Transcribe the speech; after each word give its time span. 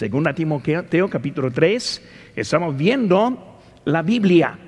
Segunda 0.00 0.32
Timoteo 0.32 1.10
capítulo 1.10 1.50
3, 1.50 2.32
estamos 2.34 2.74
viendo 2.74 3.60
la 3.84 4.00
Biblia 4.00 4.58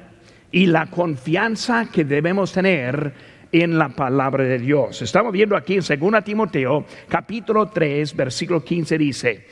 y 0.51 0.67
la 0.67 0.91
confianza 0.91 1.89
que 1.91 2.05
debemos 2.05 2.53
tener 2.53 3.15
en 3.51 3.79
la 3.79 3.89
palabra 3.89 4.45
de 4.45 4.59
Dios. 4.59 5.01
Estamos 5.01 5.33
viendo 5.33 5.57
aquí 5.57 5.77
en 5.77 5.83
Segunda 5.83 6.21
Timoteo 6.21 6.85
capítulo 7.09 7.71
3, 7.71 8.15
versículo 8.15 8.63
15 8.63 8.99
dice, 8.99 9.47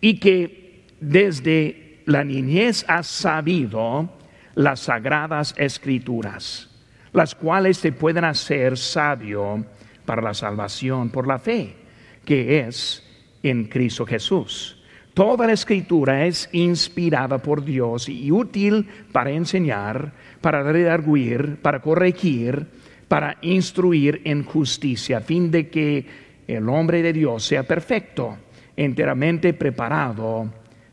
y 0.00 0.18
que 0.18 0.86
desde 0.98 2.00
la 2.06 2.24
niñez 2.24 2.86
has 2.88 3.06
sabido 3.06 4.08
las 4.54 4.80
sagradas 4.80 5.54
escrituras, 5.58 6.70
las 7.12 7.34
cuales 7.34 7.82
te 7.82 7.92
pueden 7.92 8.24
hacer 8.24 8.78
sabio 8.78 9.62
para 10.06 10.22
la 10.22 10.32
salvación 10.32 11.10
por 11.10 11.26
la 11.26 11.38
fe, 11.38 11.76
que 12.24 12.60
es 12.60 13.06
en 13.42 13.66
Cristo 13.66 14.06
Jesús. 14.06 14.77
Toda 15.18 15.48
la 15.48 15.52
escritura 15.52 16.26
es 16.26 16.48
inspirada 16.52 17.38
por 17.38 17.64
Dios 17.64 18.08
y 18.08 18.30
útil 18.30 18.88
para 19.10 19.32
enseñar, 19.32 20.12
para 20.40 20.62
redarguir, 20.62 21.56
para 21.60 21.80
corregir, 21.80 22.68
para 23.08 23.36
instruir 23.40 24.22
en 24.22 24.44
justicia, 24.44 25.18
a 25.18 25.20
fin 25.20 25.50
de 25.50 25.70
que 25.70 26.06
el 26.46 26.68
hombre 26.68 27.02
de 27.02 27.12
Dios 27.12 27.44
sea 27.44 27.64
perfecto, 27.64 28.38
enteramente 28.76 29.54
preparado 29.54 30.52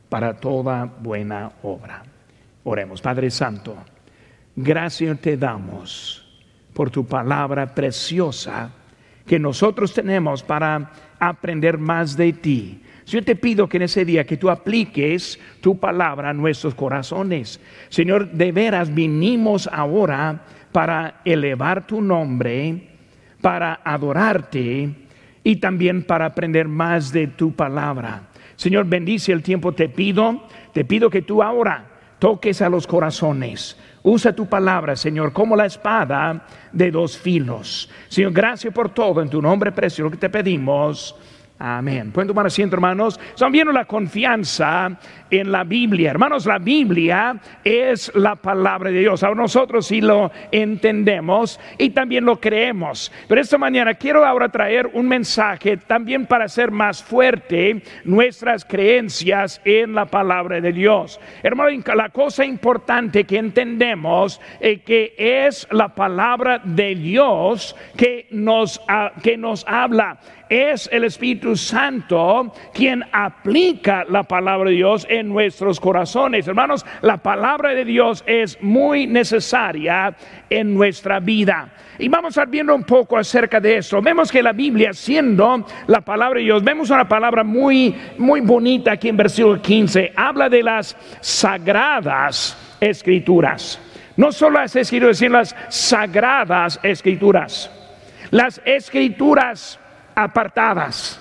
para 0.09 0.33
toda 0.33 0.85
buena 0.85 1.51
obra. 1.61 2.01
Oremos, 2.63 3.03
Padre 3.03 3.29
Santo, 3.29 3.77
gracias 4.55 5.19
te 5.19 5.37
damos 5.37 6.27
por 6.73 6.89
tu 6.89 7.05
palabra 7.05 7.75
preciosa 7.75 8.71
que 9.23 9.37
nosotros 9.37 9.93
tenemos 9.93 10.41
para 10.41 10.91
aprender 11.19 11.77
más 11.77 12.17
de 12.17 12.33
ti. 12.33 12.81
Yo 13.05 13.23
te 13.23 13.35
pido 13.35 13.69
que 13.69 13.77
en 13.77 13.83
ese 13.83 14.03
día 14.03 14.25
que 14.25 14.37
tú 14.37 14.49
apliques 14.49 15.39
tu 15.61 15.79
palabra 15.79 16.29
a 16.29 16.33
nuestros 16.33 16.73
corazones. 16.73 17.59
Señor, 17.89 18.31
de 18.31 18.51
veras 18.51 18.93
vinimos 18.93 19.69
ahora 19.71 20.43
para 20.71 21.21
elevar 21.23 21.85
tu 21.85 22.01
nombre, 22.01 22.89
para 23.41 23.79
adorarte 23.83 24.89
y 25.43 25.55
también 25.57 26.03
para 26.03 26.25
aprender 26.25 26.67
más 26.67 27.11
de 27.11 27.27
tu 27.27 27.53
palabra. 27.53 28.23
Señor, 28.55 28.85
bendice 28.85 29.31
el 29.31 29.43
tiempo, 29.43 29.73
te 29.73 29.87
pido, 29.87 30.47
te 30.73 30.83
pido 30.83 31.09
que 31.09 31.21
tú 31.21 31.43
ahora 31.43 31.91
toques 32.17 32.61
a 32.61 32.69
los 32.69 32.87
corazones. 32.87 33.77
Usa 34.01 34.33
tu 34.33 34.47
palabra, 34.47 34.95
Señor, 34.95 35.31
como 35.31 35.55
la 35.55 35.65
espada 35.65 36.45
de 36.71 36.89
dos 36.89 37.17
filos. 37.17 37.89
Señor, 38.07 38.33
gracias 38.33 38.73
por 38.73 38.89
todo. 38.89 39.21
En 39.21 39.29
tu 39.29 39.41
nombre 39.41 39.71
precioso 39.71 40.11
que 40.11 40.17
te 40.17 40.29
pedimos. 40.29 41.15
Amén. 41.57 42.11
Pueden 42.11 42.27
tomar 42.27 42.45
asiento, 42.45 42.75
hermanos. 42.75 43.17
Están 43.29 43.53
viendo 43.53 43.71
la 43.71 43.85
confianza 43.85 44.91
en 45.29 45.53
la 45.53 45.63
Biblia. 45.63 46.11
Hermanos, 46.11 46.45
la 46.45 46.59
Biblia 46.59 47.37
es 47.63 48.13
la 48.13 48.35
palabra 48.35 48.91
de 48.91 48.99
Dios. 48.99 49.23
Ahora 49.23 49.41
nosotros 49.41 49.87
sí 49.87 50.01
lo 50.01 50.31
entendemos 50.51 51.57
y 51.77 51.91
también 51.91 52.25
lo 52.25 52.41
creemos. 52.41 53.09
Pero 53.29 53.39
esta 53.39 53.57
mañana 53.57 53.93
quiero 53.93 54.25
ahora 54.25 54.49
traer 54.49 54.89
un 54.93 55.07
mensaje 55.07 55.77
también 55.77 56.25
para 56.25 56.45
hacer 56.45 56.71
más 56.71 57.01
fuerte 57.01 57.81
nuestras 58.03 58.65
creencias 58.65 59.61
en 59.63 59.95
la 59.95 60.07
palabra 60.07 60.59
de 60.59 60.73
Dios. 60.73 61.21
Hermano, 61.41 61.69
la 61.95 62.09
cosa 62.09 62.43
importante 62.43 63.23
que 63.23 63.37
entendemos 63.37 64.41
es 64.59 64.81
que 64.81 65.15
es 65.17 65.65
la 65.71 65.95
palabra 65.95 66.59
de 66.65 66.95
Dios 66.95 67.77
que 67.95 68.27
nos, 68.31 68.81
que 69.23 69.37
nos 69.37 69.65
habla 69.69 70.19
es 70.49 70.89
el 70.91 71.03
Espíritu 71.03 71.55
Santo 71.55 72.53
quien 72.73 73.03
aplica 73.11 74.05
la 74.09 74.23
palabra 74.23 74.69
de 74.69 74.75
Dios 74.75 75.05
en 75.09 75.29
nuestros 75.29 75.79
corazones. 75.79 76.47
Hermanos, 76.47 76.85
la 77.01 77.17
palabra 77.17 77.69
de 77.71 77.85
Dios 77.85 78.23
es 78.27 78.61
muy 78.61 79.07
necesaria 79.07 80.15
en 80.49 80.73
nuestra 80.73 81.19
vida. 81.19 81.69
Y 81.97 82.09
vamos 82.09 82.29
a 82.37 82.41
estar 82.41 82.47
viendo 82.47 82.75
un 82.75 82.83
poco 82.83 83.17
acerca 83.17 83.59
de 83.59 83.77
eso. 83.77 84.01
Vemos 84.01 84.31
que 84.31 84.43
la 84.43 84.51
Biblia, 84.51 84.93
siendo 84.93 85.65
la 85.87 86.01
palabra 86.01 86.39
de 86.39 86.45
Dios, 86.45 86.63
vemos 86.63 86.89
una 86.89 87.07
palabra 87.07 87.43
muy, 87.43 87.95
muy 88.17 88.41
bonita 88.41 88.93
aquí 88.93 89.09
en 89.09 89.17
versículo 89.17 89.61
15. 89.61 90.13
Habla 90.15 90.49
de 90.49 90.63
las 90.63 90.97
sagradas 91.21 92.57
escrituras. 92.79 93.79
No 94.17 94.31
solo 94.31 94.59
las 94.59 94.75
escrituras, 94.75 95.17
sino 95.17 95.37
las 95.37 95.55
sagradas 95.69 96.79
escrituras. 96.83 97.71
Las 98.31 98.61
escrituras 98.65 99.79
apartadas, 100.15 101.19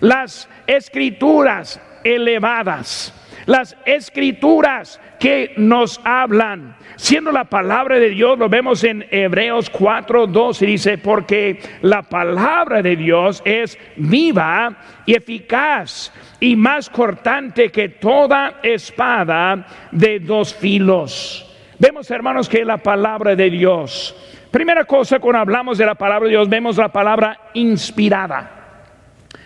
las 0.00 0.48
escrituras 0.66 1.80
elevadas, 2.04 3.12
las 3.46 3.76
escrituras 3.84 5.00
que 5.18 5.54
nos 5.56 6.00
hablan. 6.04 6.76
Siendo 6.96 7.32
la 7.32 7.44
palabra 7.44 7.98
de 7.98 8.10
Dios, 8.10 8.38
lo 8.38 8.48
vemos 8.48 8.84
en 8.84 9.06
Hebreos 9.10 9.70
4, 9.70 10.26
2 10.26 10.62
y 10.62 10.66
dice, 10.66 10.98
porque 10.98 11.60
la 11.82 12.02
palabra 12.02 12.82
de 12.82 12.96
Dios 12.96 13.42
es 13.44 13.78
viva 13.96 14.76
y 15.04 15.14
eficaz 15.14 16.12
y 16.40 16.56
más 16.56 16.88
cortante 16.90 17.70
que 17.70 17.88
toda 17.88 18.60
espada 18.62 19.66
de 19.90 20.20
dos 20.20 20.54
filos. 20.54 21.42
Vemos, 21.78 22.10
hermanos, 22.10 22.48
que 22.48 22.64
la 22.64 22.78
palabra 22.78 23.36
de 23.36 23.50
Dios 23.50 24.14
Primera 24.56 24.86
cosa, 24.86 25.18
cuando 25.18 25.40
hablamos 25.40 25.76
de 25.76 25.84
la 25.84 25.96
palabra 25.96 26.24
de 26.24 26.30
Dios, 26.30 26.48
vemos 26.48 26.78
la 26.78 26.88
palabra 26.88 27.38
inspirada. 27.52 28.88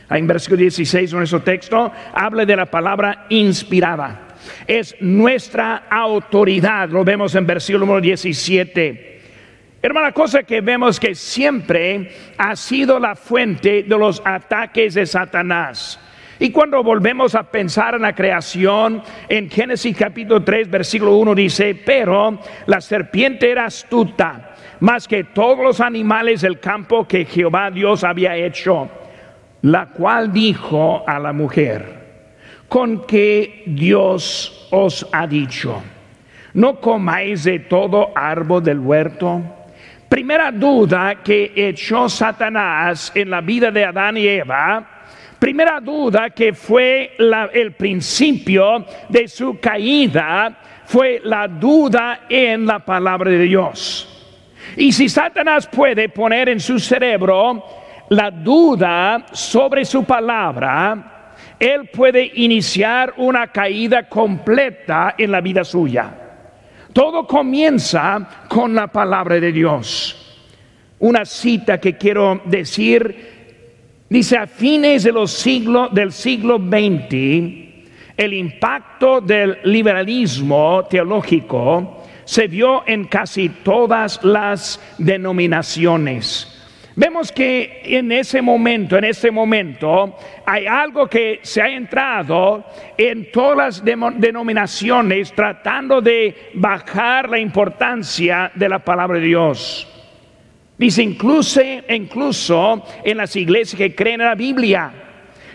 En 0.09 0.25
versículo 0.25 0.59
16 0.59 1.10
de 1.10 1.16
nuestro 1.16 1.43
texto 1.43 1.91
habla 2.15 2.47
de 2.47 2.54
la 2.54 2.66
palabra 2.66 3.26
inspirada. 3.28 4.28
Es 4.69 4.94
nuestra 5.00 5.88
autoridad, 5.91 6.91
lo 6.91 7.03
vemos 7.03 7.34
en 7.34 7.44
versículo 7.44 7.87
número 7.87 8.00
17. 8.00 9.21
Hermana, 9.82 10.12
cosa 10.12 10.44
que 10.44 10.60
vemos 10.60 11.00
que 11.00 11.16
siempre 11.16 12.12
ha 12.38 12.54
sido 12.54 13.00
la 13.00 13.16
fuente 13.16 13.82
de 13.82 13.98
los 13.98 14.22
ataques 14.25 14.94
de 14.94 15.06
Satanás. 15.06 15.98
Y 16.38 16.53
cuando 16.53 16.84
volvemos 16.84 17.34
a 17.34 17.42
pensar 17.42 17.97
en 17.97 18.03
la 18.03 18.15
creación, 18.15 19.03
en 19.28 19.50
Génesis 19.50 19.97
capítulo 19.97 20.44
3, 20.44 20.71
versículo 20.71 21.16
1 21.16 21.34
dice, 21.34 21.75
pero 21.75 22.38
la 22.66 22.81
serpiente 22.81 23.50
era 23.50 23.65
astuta 23.65 24.49
más 24.80 25.06
que 25.06 25.24
todos 25.24 25.58
los 25.58 25.80
animales 25.80 26.41
del 26.41 26.58
campo 26.58 27.06
que 27.06 27.24
Jehová 27.24 27.70
Dios 27.70 28.02
había 28.02 28.36
hecho, 28.36 28.88
la 29.62 29.86
cual 29.86 30.32
dijo 30.32 31.04
a 31.06 31.18
la 31.18 31.32
mujer, 31.32 32.00
con 32.68 33.06
que 33.06 33.62
Dios 33.66 34.68
os 34.70 35.06
ha 35.12 35.26
dicho, 35.26 35.82
no 36.54 36.80
comáis 36.80 37.44
de 37.44 37.60
todo 37.60 38.10
árbol 38.14 38.62
del 38.62 38.80
huerto. 38.80 39.42
Primera 40.08 40.50
duda 40.50 41.16
que 41.22 41.52
echó 41.54 42.08
Satanás 42.08 43.12
en 43.14 43.30
la 43.30 43.41
vida 43.41 43.70
de 43.70 43.84
Adán 43.84 44.16
y 44.16 44.26
Eva, 44.26 44.84
primera 45.38 45.78
duda 45.80 46.30
que 46.30 46.52
fue 46.52 47.12
el 47.52 47.72
principio 47.72 48.84
de 49.08 49.28
su 49.28 49.60
caída, 49.60 50.58
fue 50.86 51.20
la 51.22 51.47
duda 51.47 52.22
en 52.28 52.66
la 52.66 52.80
palabra 52.80 53.30
de 53.30 53.42
Dios. 53.42 54.19
Y 54.76 54.92
si 54.92 55.08
Satanás 55.08 55.66
puede 55.66 56.08
poner 56.08 56.48
en 56.48 56.60
su 56.60 56.78
cerebro 56.78 57.64
la 58.10 58.31
duda 58.31 59.26
sobre 59.32 59.84
su 59.84 60.04
palabra, 60.04 61.34
él 61.58 61.88
puede 61.92 62.31
iniciar 62.34 63.14
una 63.19 63.48
caída 63.48 64.09
completa 64.09 65.14
en 65.16 65.30
la 65.30 65.41
vida 65.41 65.62
suya. 65.64 66.10
Todo 66.92 67.26
comienza 67.26 68.47
con 68.48 68.75
la 68.75 68.88
palabra 68.88 69.38
de 69.38 69.53
Dios. 69.53 70.16
Una 70.98 71.25
cita 71.25 71.78
que 71.78 71.97
quiero 71.97 72.42
decir 72.44 73.38
dice 74.09 74.36
a 74.36 74.47
fines 74.47 75.04
de 75.04 75.12
los 75.12 75.44
del 75.92 76.12
siglo 76.12 76.59
XX 76.59 77.70
el 78.16 78.34
impacto 78.34 79.21
del 79.21 79.59
liberalismo 79.65 80.84
teológico 80.91 81.99
se 82.30 82.47
vio 82.47 82.84
en 82.86 83.06
casi 83.06 83.48
todas 83.48 84.22
las 84.22 84.80
denominaciones. 84.98 86.47
Vemos 86.94 87.32
que 87.32 87.82
en 87.84 88.12
ese 88.12 88.41
momento, 88.41 88.97
en 88.97 89.03
este 89.03 89.32
momento, 89.32 90.16
hay 90.47 90.65
algo 90.65 91.09
que 91.09 91.41
se 91.42 91.60
ha 91.60 91.68
entrado 91.68 92.65
en 92.97 93.32
todas 93.32 93.82
las 93.82 93.84
denominaciones 93.84 95.32
tratando 95.32 96.00
de 96.00 96.53
bajar 96.54 97.28
la 97.28 97.41
importancia 97.41 98.53
de 98.54 98.68
la 98.68 98.78
palabra 98.78 99.18
de 99.18 99.27
Dios. 99.27 99.88
Dice 100.78 101.03
incluso, 101.03 101.60
incluso 101.88 102.84
en 103.03 103.16
las 103.16 103.34
iglesias 103.34 103.77
que 103.77 103.92
creen 103.97 104.21
en 104.21 104.28
la 104.28 104.36
Biblia, 104.36 104.92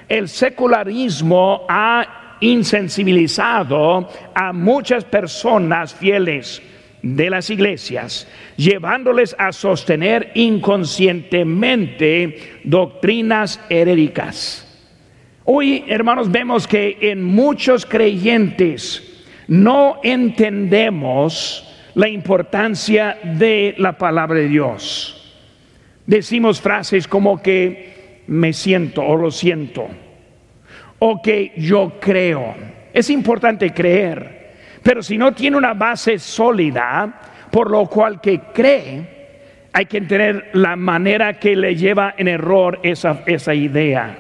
el 0.09 0.27
secularismo 0.27 1.65
ha 1.69 2.24
insensibilizado 2.45 4.07
a 4.33 4.53
muchas 4.53 5.03
personas 5.03 5.93
fieles 5.95 6.61
de 7.01 7.29
las 7.29 7.49
iglesias, 7.49 8.25
llevándoles 8.55 9.35
a 9.37 9.51
sostener 9.51 10.31
inconscientemente 10.35 12.61
doctrinas 12.63 13.59
heréticas. 13.69 14.61
Hoy, 15.43 15.83
hermanos, 15.87 16.31
vemos 16.31 16.65
que 16.67 16.97
en 17.01 17.23
muchos 17.23 17.85
creyentes 17.85 19.25
no 19.47 19.99
entendemos 20.03 21.71
la 21.93 22.09
importancia 22.09 23.19
de 23.23 23.75
la 23.77 23.97
palabra 23.97 24.39
de 24.39 24.49
Dios. 24.49 25.11
Decimos 26.07 26.61
frases 26.61 27.07
como 27.07 27.41
que 27.41 28.23
me 28.27 28.53
siento 28.53 29.03
o 29.03 29.15
lo 29.15 29.31
siento, 29.31 29.87
o 30.99 31.21
que 31.21 31.53
yo 31.57 31.99
creo. 31.99 32.55
Es 32.93 33.09
importante 33.09 33.71
creer, 33.71 34.79
pero 34.81 35.01
si 35.03 35.17
no 35.17 35.33
tiene 35.33 35.57
una 35.57 35.73
base 35.73 36.19
sólida, 36.19 37.13
por 37.51 37.69
lo 37.69 37.85
cual 37.87 38.21
que 38.21 38.39
cree, 38.53 39.15
hay 39.73 39.85
que 39.87 40.01
tener 40.01 40.51
la 40.53 40.75
manera 40.75 41.33
que 41.33 41.55
le 41.55 41.75
lleva 41.75 42.15
en 42.17 42.27
error 42.27 42.79
esa, 42.83 43.23
esa 43.25 43.53
idea. 43.53 44.15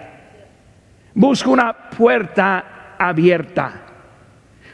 Busca 1.13 1.49
una 1.49 1.73
puerta 1.89 2.95
abierta. 2.97 3.81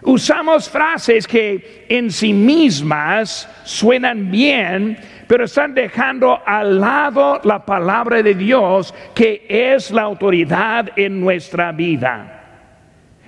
Usamos 0.03 0.67
frases 0.67 1.27
que 1.27 1.85
en 1.87 2.09
sí 2.09 2.33
mismas 2.33 3.47
suenan 3.63 4.31
bien, 4.31 4.97
pero 5.31 5.45
están 5.45 5.73
dejando 5.73 6.41
al 6.45 6.81
lado 6.81 7.39
la 7.45 7.65
palabra 7.65 8.21
de 8.21 8.35
Dios, 8.35 8.93
que 9.15 9.45
es 9.47 9.89
la 9.89 10.01
autoridad 10.01 10.89
en 10.97 11.21
nuestra 11.21 11.71
vida, 11.71 12.43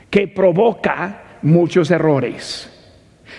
que 0.09 0.27
provoca 0.27 1.21
muchos 1.43 1.89
errores 1.91 2.69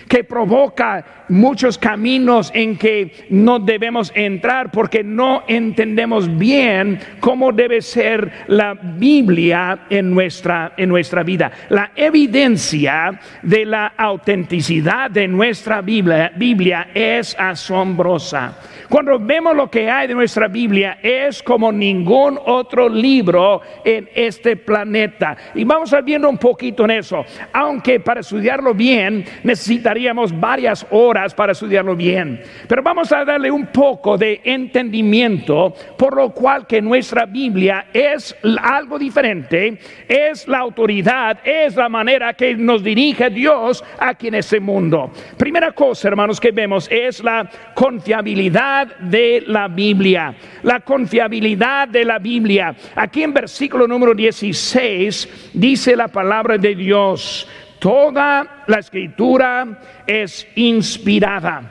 que 0.07 0.23
provoca 0.23 1.24
muchos 1.29 1.77
caminos 1.77 2.51
en 2.53 2.77
que 2.77 3.27
no 3.29 3.59
debemos 3.59 4.11
entrar 4.15 4.71
porque 4.71 5.03
no 5.03 5.43
entendemos 5.47 6.37
bien 6.37 6.99
cómo 7.19 7.51
debe 7.51 7.81
ser 7.81 8.31
la 8.47 8.73
Biblia 8.73 9.85
en 9.89 10.13
nuestra, 10.13 10.73
en 10.77 10.89
nuestra 10.89 11.23
vida. 11.23 11.51
La 11.69 11.91
evidencia 11.95 13.19
de 13.41 13.65
la 13.65 13.87
autenticidad 13.97 15.09
de 15.09 15.27
nuestra 15.27 15.81
Biblia, 15.81 16.31
Biblia 16.35 16.89
es 16.93 17.35
asombrosa. 17.39 18.57
Cuando 18.89 19.17
vemos 19.19 19.55
lo 19.55 19.69
que 19.69 19.89
hay 19.89 20.07
de 20.07 20.13
nuestra 20.13 20.47
Biblia 20.47 20.99
es 21.01 21.41
como 21.41 21.71
ningún 21.71 22.39
otro 22.45 22.87
libro 22.87 23.61
en 23.83 24.07
este 24.13 24.55
planeta. 24.55 25.35
Y 25.55 25.63
vamos 25.63 25.91
a 25.93 26.01
viendo 26.01 26.29
un 26.29 26.37
poquito 26.37 26.85
en 26.85 26.91
eso. 26.91 27.25
Aunque 27.51 27.99
para 27.99 28.19
estudiarlo 28.21 28.73
bien 28.73 29.25
necesitaríamos 29.43 30.39
varias 30.39 30.85
horas 30.91 31.14
para 31.33 31.53
estudiarlo 31.53 31.95
bien. 31.95 32.41
Pero 32.67 32.83
vamos 32.83 33.11
a 33.11 33.23
darle 33.23 33.49
un 33.49 33.67
poco 33.67 34.17
de 34.17 34.41
entendimiento 34.43 35.73
por 35.97 36.15
lo 36.15 36.31
cual 36.31 36.67
que 36.67 36.81
nuestra 36.81 37.25
Biblia 37.25 37.87
es 37.93 38.35
algo 38.61 38.99
diferente, 38.99 39.79
es 40.07 40.47
la 40.47 40.59
autoridad, 40.59 41.39
es 41.43 41.75
la 41.75 41.89
manera 41.89 42.33
que 42.33 42.55
nos 42.55 42.83
dirige 42.83 43.29
Dios 43.29 43.83
aquí 43.99 44.27
en 44.27 44.35
este 44.35 44.59
mundo. 44.59 45.11
Primera 45.37 45.71
cosa, 45.71 46.07
hermanos, 46.07 46.39
que 46.39 46.51
vemos 46.51 46.87
es 46.91 47.23
la 47.23 47.49
confiabilidad 47.73 48.97
de 48.97 49.43
la 49.47 49.67
Biblia, 49.67 50.35
la 50.63 50.79
confiabilidad 50.81 51.87
de 51.87 52.05
la 52.05 52.19
Biblia. 52.19 52.75
Aquí 52.95 53.23
en 53.23 53.33
versículo 53.33 53.87
número 53.87 54.13
16 54.13 55.51
dice 55.53 55.95
la 55.95 56.07
palabra 56.07 56.57
de 56.57 56.75
Dios, 56.75 57.47
toda 57.79 58.63
la 58.67 58.79
escritura 58.79 59.79
es 60.05 60.47
inspirada. 60.55 61.61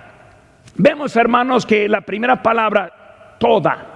Vemos, 0.76 1.14
hermanos, 1.16 1.64
que 1.66 1.88
la 1.88 2.00
primera 2.00 2.42
palabra, 2.42 3.36
toda, 3.38 3.86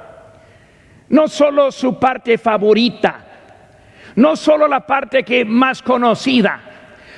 no 1.08 1.28
solo 1.28 1.72
su 1.72 1.98
parte 1.98 2.38
favorita, 2.38 3.24
no 4.16 4.36
solo 4.36 4.68
la 4.68 4.86
parte 4.86 5.22
que 5.24 5.44
más 5.44 5.82
conocida, 5.82 6.60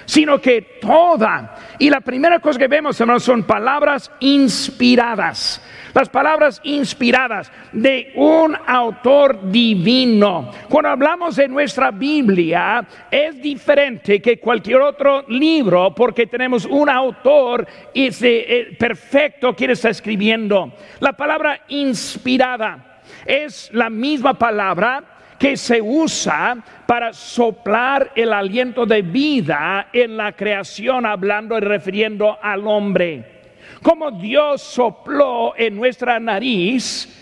sino 0.05 0.41
que 0.41 0.79
toda. 0.81 1.57
Y 1.79 1.91
la 1.91 2.01
primera 2.01 2.39
cosa 2.41 2.59
que 2.59 2.69
vemos, 2.69 3.01
hermanos, 3.01 3.23
son 3.23 3.43
palabras 3.45 4.11
inspiradas. 4.21 5.63
Las 5.93 6.09
palabras 6.09 6.61
inspiradas 6.63 7.51
de 7.73 8.13
un 8.15 8.57
autor 8.67 9.51
divino. 9.51 10.51
Cuando 10.69 10.91
hablamos 10.91 11.37
de 11.37 11.49
nuestra 11.49 11.91
Biblia, 11.91 12.87
es 13.11 13.41
diferente 13.43 14.23
que 14.23 14.39
cualquier 14.39 14.81
otro 14.81 15.25
libro 15.29 15.95
porque 15.95 16.27
tenemos 16.27 16.65
un 16.65 16.89
autor 16.89 17.67
eh, 17.95 18.77
perfecto 18.79 19.55
que 19.57 19.73
está 19.73 19.91
escribiendo. 19.91 20.73
La 21.01 21.13
palabra 21.13 21.63
inspirada 21.69 23.01
es 23.27 23.71
la 23.73 23.91
misma 23.91 24.39
palabra 24.39 25.10
que 25.41 25.57
se 25.57 25.83
usa 25.83 26.57
para 26.87 27.13
soplar 27.13 28.13
el 28.15 28.33
aliento 28.33 28.87
de 28.87 29.03
vida 29.03 29.89
en 29.93 30.17
la 30.17 30.31
creación, 30.31 31.05
hablando 31.05 31.59
y 31.59 31.61
refiriendo 31.61 32.39
al 32.41 32.65
hombre 32.69 33.41
como 33.83 34.11
Dios 34.11 34.63
sopló 34.63 35.55
en 35.57 35.77
nuestra 35.77 36.21
nariz 36.21 37.17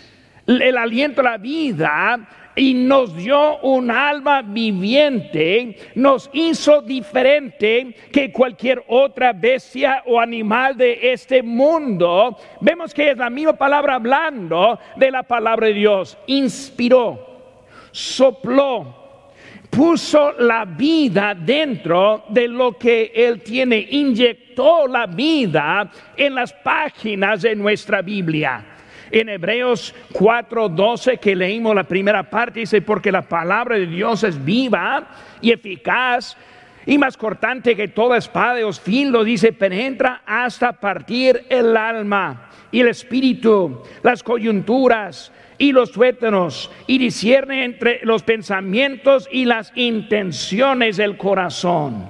el 0.47 0.76
aliento 0.76 1.23
de 1.23 1.29
la 1.29 1.38
vida 1.38 2.29
y 2.56 2.75
nos 2.75 3.15
dio 3.15 3.59
un 3.61 3.88
alma 3.91 4.43
viviente, 4.43 5.76
nos 5.94 6.29
hizo 6.32 6.82
diferente 6.82 7.94
que 8.11 8.32
cualquier 8.32 8.82
otra 8.88 9.32
bestia 9.32 10.03
o 10.06 10.19
animal 10.19 10.76
de 10.76 11.12
este 11.12 11.41
mundo. 11.41 12.37
Vemos 12.61 12.93
que 12.93 13.12
es 13.12 13.19
la 13.19 13.31
misma 13.31 13.53
palabra 13.53 13.94
hablando 13.94 14.76
de 14.97 15.11
la 15.11 15.23
palabra 15.23 15.69
de 15.69 15.75
Dios. 15.75 16.19
Inspiró, 16.26 17.27
sopló, 17.98 19.32
puso 19.68 20.30
la 20.38 20.64
vida 20.64 21.34
dentro 21.34 22.24
de 22.28 22.46
lo 22.46 22.78
que 22.78 23.10
Él 23.12 23.42
tiene, 23.42 23.88
inyectó 23.90 24.86
la 24.86 25.06
vida 25.06 25.90
en 26.16 26.36
las 26.36 26.52
páginas 26.52 27.42
de 27.42 27.56
nuestra 27.56 28.00
Biblia. 28.00 28.64
En 29.10 29.28
Hebreos 29.28 29.92
4:12 30.12 31.18
que 31.18 31.34
leímos 31.34 31.74
la 31.74 31.82
primera 31.82 32.22
parte 32.30 32.60
dice, 32.60 32.82
porque 32.82 33.10
la 33.10 33.22
palabra 33.22 33.76
de 33.76 33.86
Dios 33.86 34.22
es 34.22 34.42
viva 34.44 35.08
y 35.40 35.50
eficaz 35.50 36.36
y 36.86 36.98
más 36.98 37.16
cortante 37.16 37.74
que 37.74 37.88
toda 37.88 38.16
espada 38.16 38.54
de 38.54 38.72
filo, 38.74 39.24
dice, 39.24 39.52
penetra 39.52 40.22
hasta 40.24 40.72
partir 40.72 41.46
el 41.50 41.76
alma 41.76 42.48
y 42.70 42.80
el 42.80 42.88
espíritu, 42.88 43.82
las 44.02 44.22
coyunturas 44.22 45.32
y 45.58 45.72
los 45.72 45.90
tuétanos 45.90 46.70
y 46.87 46.99
discierne 46.99 47.64
entre 47.64 48.00
los 48.05 48.22
pensamientos 48.22 49.28
y 49.31 49.44
las 49.44 49.72
intenciones 49.75 50.96
del 50.96 51.16
corazón. 51.16 52.08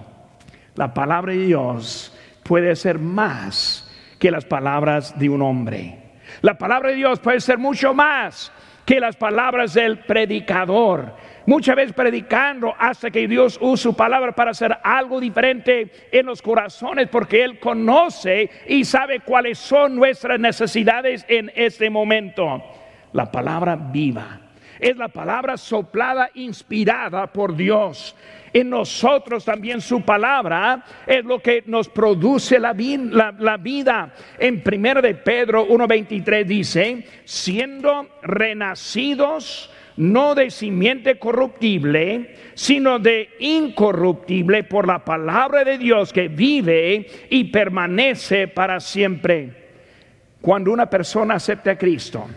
La 0.75 0.93
palabra 0.95 1.33
de 1.33 1.47
Dios 1.47 2.14
puede 2.43 2.76
ser 2.76 2.99
más 2.99 3.90
que 4.19 4.31
las 4.31 4.45
palabras 4.45 5.19
de 5.19 5.28
un 5.28 5.43
hombre. 5.43 5.99
La 6.43 6.59
palabra 6.59 6.90
de 6.90 6.97
Dios 6.97 7.19
puede 7.21 7.40
ser 7.40 7.59
mucho 7.59 7.95
más 7.95 8.52
que 8.85 9.00
las 9.00 9.17
palabras 9.17 9.75
del 9.75 9.99
predicador. 10.00 11.14
Muchas 11.47 11.76
veces 11.76 11.95
predicando 11.95 12.75
hasta 12.78 13.11
que 13.11 13.26
Dios 13.26 13.59
use 13.61 13.85
su 13.85 13.97
palabra 13.97 14.33
para 14.33 14.50
hacer 14.50 14.76
algo 14.83 15.19
diferente 15.19 15.90
en 16.12 16.26
los 16.26 16.43
corazones, 16.43 17.09
porque 17.09 17.43
Él 17.43 17.59
conoce 17.59 18.50
y 18.67 18.85
sabe 18.85 19.21
cuáles 19.21 19.59
son 19.59 19.97
nuestras 19.97 20.38
necesidades 20.38 21.25
en 21.28 21.50
este 21.55 21.88
momento 21.88 22.62
la 23.12 23.31
palabra 23.31 23.77
viva. 23.77 24.41
Es 24.79 24.97
la 24.97 25.09
palabra 25.09 25.57
soplada, 25.57 26.31
inspirada 26.35 27.27
por 27.27 27.57
Dios. 27.57 28.15
En 28.53 28.71
nosotros 28.71 29.45
también 29.45 29.81
su 29.81 30.03
palabra 30.03 30.85
es 31.07 31.25
lo 31.25 31.41
que 31.41 31.65
nos 31.67 31.88
produce 31.88 32.59
la, 32.59 32.73
vida. 32.73 34.15
En 34.38 34.62
1 34.65 35.03
de 35.03 35.15
Pedro 35.15 35.67
1.23 35.69 36.45
dice, 36.45 37.07
siendo 37.25 38.09
renacidos 38.23 39.71
no 39.97 40.37
de 40.37 40.50
simiente 40.50 41.19
corruptible, 41.19 42.37
sino 42.55 43.00
de 43.00 43.31
incorruptible 43.41 44.62
por 44.62 44.87
la 44.87 45.05
palabra 45.05 45.65
de 45.65 45.77
Dios 45.77 46.12
que 46.12 46.29
vive 46.29 47.07
y 47.29 47.45
permanece 47.45 48.47
para 48.47 48.79
siempre. 48.79 49.69
Cuando 50.41 50.71
una 50.71 50.88
persona 50.88 51.35
acepta 51.35 51.73
a 51.73 51.79
Cristo, 51.79 52.29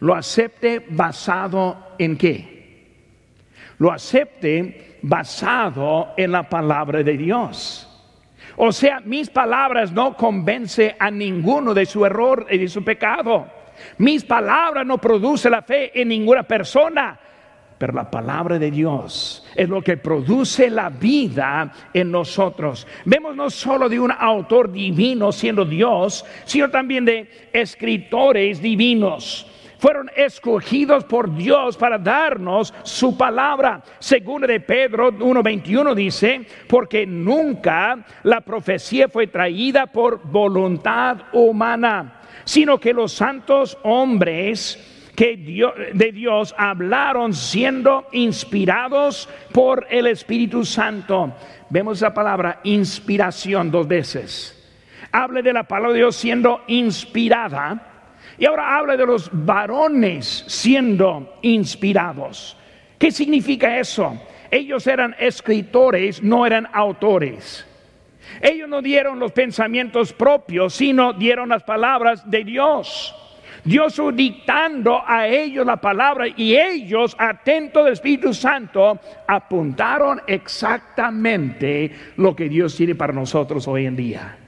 lo 0.00 0.14
acepte 0.14 0.84
basado 0.88 1.94
en 1.98 2.16
qué? 2.16 2.56
Lo 3.78 3.92
acepte 3.92 4.98
basado 5.02 6.14
en 6.16 6.32
la 6.32 6.48
palabra 6.48 7.02
de 7.02 7.16
Dios. 7.16 7.82
O 8.56 8.72
sea, 8.72 9.00
mis 9.00 9.28
palabras 9.28 9.92
no 9.92 10.16
convence 10.16 10.96
a 10.98 11.10
ninguno 11.10 11.74
de 11.74 11.86
su 11.86 12.04
error 12.04 12.46
y 12.50 12.58
de 12.58 12.68
su 12.68 12.82
pecado. 12.82 13.46
Mis 13.98 14.24
palabras 14.24 14.86
no 14.86 14.98
producen 14.98 15.52
la 15.52 15.62
fe 15.62 16.00
en 16.00 16.08
ninguna 16.08 16.42
persona. 16.42 17.20
Pero 17.76 17.92
la 17.92 18.10
palabra 18.10 18.58
de 18.58 18.70
Dios 18.70 19.46
es 19.54 19.68
lo 19.68 19.82
que 19.82 19.98
produce 19.98 20.70
la 20.70 20.88
vida 20.88 21.70
en 21.92 22.10
nosotros. 22.10 22.86
Vemos 23.04 23.36
no 23.36 23.50
solo 23.50 23.90
de 23.90 24.00
un 24.00 24.10
autor 24.10 24.72
divino 24.72 25.30
siendo 25.30 25.66
Dios, 25.66 26.24
sino 26.46 26.70
también 26.70 27.04
de 27.04 27.50
escritores 27.52 28.62
divinos 28.62 29.46
fueron 29.78 30.10
escogidos 30.16 31.04
por 31.04 31.34
Dios 31.34 31.76
para 31.76 31.98
darnos 31.98 32.72
su 32.82 33.16
palabra. 33.16 33.82
Según 33.98 34.42
de 34.42 34.60
Pedro 34.60 35.12
1.21 35.12 35.94
dice, 35.94 36.46
porque 36.68 37.06
nunca 37.06 38.04
la 38.22 38.40
profecía 38.40 39.08
fue 39.08 39.26
traída 39.26 39.86
por 39.86 40.20
voluntad 40.24 41.18
humana, 41.32 42.20
sino 42.44 42.78
que 42.78 42.92
los 42.92 43.12
santos 43.12 43.78
hombres 43.82 44.92
que 45.16 45.36
de 45.94 46.12
Dios 46.12 46.54
hablaron 46.58 47.32
siendo 47.32 48.06
inspirados 48.12 49.28
por 49.52 49.86
el 49.90 50.06
Espíritu 50.06 50.64
Santo. 50.64 51.32
Vemos 51.70 52.02
la 52.02 52.12
palabra 52.12 52.60
inspiración 52.64 53.70
dos 53.70 53.88
veces. 53.88 54.52
Hable 55.10 55.42
de 55.42 55.54
la 55.54 55.64
palabra 55.64 55.92
de 55.92 55.98
Dios 56.00 56.16
siendo 56.16 56.62
inspirada 56.66 57.95
y 58.38 58.44
ahora 58.44 58.76
habla 58.76 58.96
de 58.96 59.06
los 59.06 59.30
varones 59.32 60.44
siendo 60.46 61.38
inspirados. 61.42 62.56
¿Qué 62.98 63.10
significa 63.10 63.78
eso? 63.78 64.20
Ellos 64.50 64.86
eran 64.86 65.14
escritores, 65.18 66.22
no 66.22 66.46
eran 66.46 66.68
autores. 66.72 67.66
Ellos 68.40 68.68
no 68.68 68.82
dieron 68.82 69.18
los 69.18 69.32
pensamientos 69.32 70.12
propios, 70.12 70.74
sino 70.74 71.12
dieron 71.12 71.48
las 71.48 71.62
palabras 71.62 72.28
de 72.28 72.44
Dios. 72.44 73.14
Dios 73.64 74.00
dictando 74.14 75.02
a 75.04 75.26
ellos 75.26 75.66
la 75.66 75.76
palabra 75.76 76.26
y 76.28 76.56
ellos, 76.56 77.16
atentos 77.18 77.84
del 77.84 77.94
Espíritu 77.94 78.32
Santo, 78.32 79.00
apuntaron 79.26 80.22
exactamente 80.26 81.90
lo 82.16 82.36
que 82.36 82.48
Dios 82.48 82.76
tiene 82.76 82.94
para 82.94 83.12
nosotros 83.12 83.66
hoy 83.66 83.86
en 83.86 83.96
día. 83.96 84.38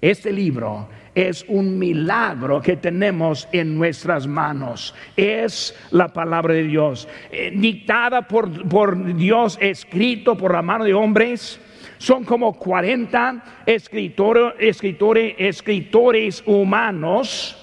Este 0.00 0.32
libro 0.32 0.88
es 1.14 1.44
un 1.48 1.78
milagro 1.78 2.60
que 2.60 2.76
tenemos 2.76 3.48
en 3.52 3.76
nuestras 3.76 4.26
manos. 4.26 4.94
Es 5.16 5.76
la 5.90 6.08
palabra 6.08 6.54
de 6.54 6.64
Dios, 6.64 7.08
eh, 7.30 7.52
dictada 7.54 8.26
por, 8.26 8.68
por 8.68 9.14
Dios, 9.14 9.58
escrito 9.60 10.36
por 10.36 10.52
la 10.52 10.62
mano 10.62 10.84
de 10.84 10.94
hombres. 10.94 11.60
Son 11.98 12.24
como 12.24 12.54
40 12.58 13.62
escritores, 13.66 14.54
escritores, 14.58 15.34
escritores 15.38 16.42
humanos 16.46 17.56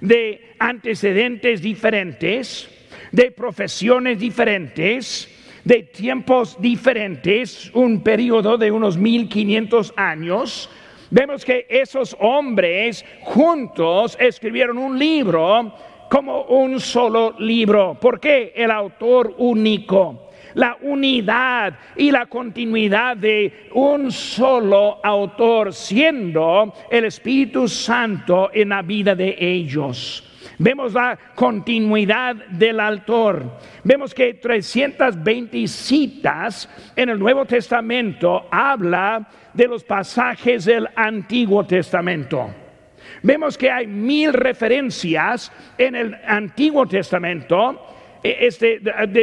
de 0.00 0.54
antecedentes 0.58 1.60
diferentes, 1.60 2.68
de 3.10 3.30
profesiones 3.30 4.18
diferentes, 4.18 5.28
de 5.64 5.82
tiempos 5.82 6.56
diferentes, 6.60 7.70
un 7.74 8.02
periodo 8.02 8.56
de 8.56 8.70
unos 8.70 8.96
1500 8.96 9.92
años 9.96 10.70
vemos 11.12 11.44
que 11.44 11.66
esos 11.68 12.16
hombres 12.18 13.04
juntos 13.20 14.16
escribieron 14.18 14.78
un 14.78 14.98
libro 14.98 15.74
como 16.08 16.42
un 16.44 16.80
solo 16.80 17.34
libro. 17.38 17.96
¿Por 18.00 18.18
qué? 18.18 18.52
El 18.56 18.70
autor 18.70 19.34
único. 19.38 20.30
La 20.54 20.76
unidad 20.82 21.78
y 21.96 22.10
la 22.10 22.26
continuidad 22.26 23.16
de 23.16 23.68
un 23.72 24.10
solo 24.10 25.00
autor, 25.02 25.72
siendo 25.72 26.74
el 26.90 27.06
Espíritu 27.06 27.68
Santo 27.68 28.50
en 28.52 28.70
la 28.70 28.82
vida 28.82 29.14
de 29.14 29.34
ellos. 29.38 30.31
Vemos 30.62 30.92
la 30.94 31.18
continuidad 31.34 32.36
del 32.36 32.78
autor. 32.78 33.58
Vemos 33.82 34.14
que 34.14 34.34
320 34.34 35.66
citas 35.66 36.68
en 36.94 37.08
el 37.08 37.18
Nuevo 37.18 37.44
Testamento 37.44 38.46
habla 38.48 39.28
de 39.52 39.66
los 39.66 39.82
pasajes 39.82 40.64
del 40.64 40.88
Antiguo 40.94 41.66
Testamento. 41.66 42.54
Vemos 43.24 43.58
que 43.58 43.72
hay 43.72 43.88
mil 43.88 44.32
referencias 44.32 45.50
en 45.76 45.96
el 45.96 46.14
Antiguo 46.24 46.86
Testamento 46.86 47.84
e, 48.22 48.46
este, 48.46 48.80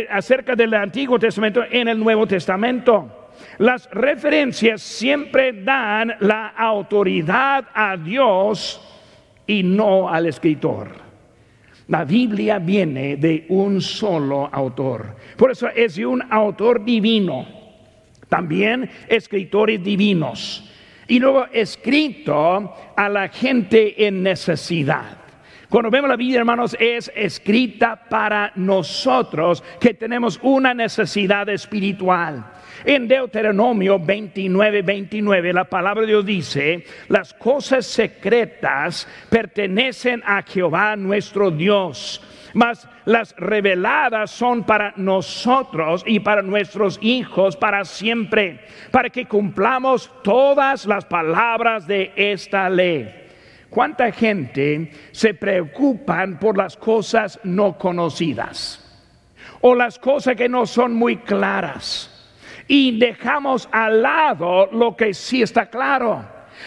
acerca 0.09 0.57
del 0.57 0.73
Antiguo 0.73 1.17
Testamento 1.17 1.63
en 1.71 1.87
el 1.87 1.97
Nuevo 1.97 2.27
Testamento. 2.27 3.29
Las 3.59 3.89
referencias 3.91 4.81
siempre 4.81 5.53
dan 5.53 6.17
la 6.19 6.49
autoridad 6.49 7.65
a 7.73 7.95
Dios 7.95 8.85
y 9.47 9.63
no 9.63 10.09
al 10.09 10.25
escritor. 10.25 11.08
La 11.89 12.05
Biblia 12.05 12.59
viene 12.59 13.17
de 13.17 13.45
un 13.49 13.81
solo 13.81 14.49
autor. 14.51 15.15
Por 15.35 15.51
eso 15.51 15.67
es 15.69 15.95
de 15.95 16.05
un 16.05 16.23
autor 16.31 16.83
divino 16.83 17.59
también 18.29 18.89
escritores 19.07 19.83
divinos. 19.83 20.63
Y 21.07 21.19
luego 21.19 21.47
escrito 21.51 22.73
a 22.95 23.09
la 23.09 23.27
gente 23.27 24.05
en 24.05 24.21
necesidad. 24.21 25.17
Cuando 25.67 25.89
vemos 25.89 26.09
la 26.09 26.15
Biblia, 26.15 26.39
hermanos, 26.39 26.77
es 26.79 27.11
escrita 27.15 28.07
para 28.09 28.51
nosotros 28.55 29.63
que 29.79 29.93
tenemos 29.93 30.39
una 30.41 30.73
necesidad 30.73 31.49
espiritual. 31.49 32.45
En 32.85 33.07
Deuteronomio 33.07 33.99
29, 33.99 34.81
29, 34.81 35.53
la 35.53 35.65
palabra 35.65 36.01
de 36.01 36.07
Dios 36.07 36.25
dice, 36.25 36.85
las 37.07 37.33
cosas 37.33 37.85
secretas 37.85 39.07
pertenecen 39.29 40.21
a 40.25 40.41
Jehová 40.43 40.95
nuestro 40.95 41.51
Dios 41.51 42.21
mas 42.53 42.87
las 43.05 43.35
reveladas 43.37 44.31
son 44.31 44.63
para 44.63 44.93
nosotros 44.95 46.03
y 46.05 46.19
para 46.19 46.41
nuestros 46.41 46.99
hijos 47.01 47.55
para 47.55 47.85
siempre, 47.85 48.59
para 48.91 49.09
que 49.09 49.25
cumplamos 49.25 50.11
todas 50.23 50.85
las 50.85 51.05
palabras 51.05 51.87
de 51.87 52.11
esta 52.15 52.69
ley. 52.69 53.15
¿Cuánta 53.69 54.11
gente 54.11 54.91
se 55.11 55.33
preocupan 55.33 56.39
por 56.39 56.57
las 56.57 56.75
cosas 56.75 57.39
no 57.43 57.77
conocidas 57.77 58.85
o 59.61 59.75
las 59.75 59.99
cosas 59.99 60.35
que 60.35 60.49
no 60.49 60.65
son 60.65 60.93
muy 60.95 61.17
claras? 61.17 62.18
Y 62.69 62.99
dejamos 62.99 63.67
al 63.71 64.03
lado 64.03 64.69
lo 64.71 64.95
que 64.95 65.11
sí 65.11 65.41
está 65.41 65.71
claro. 65.71 66.23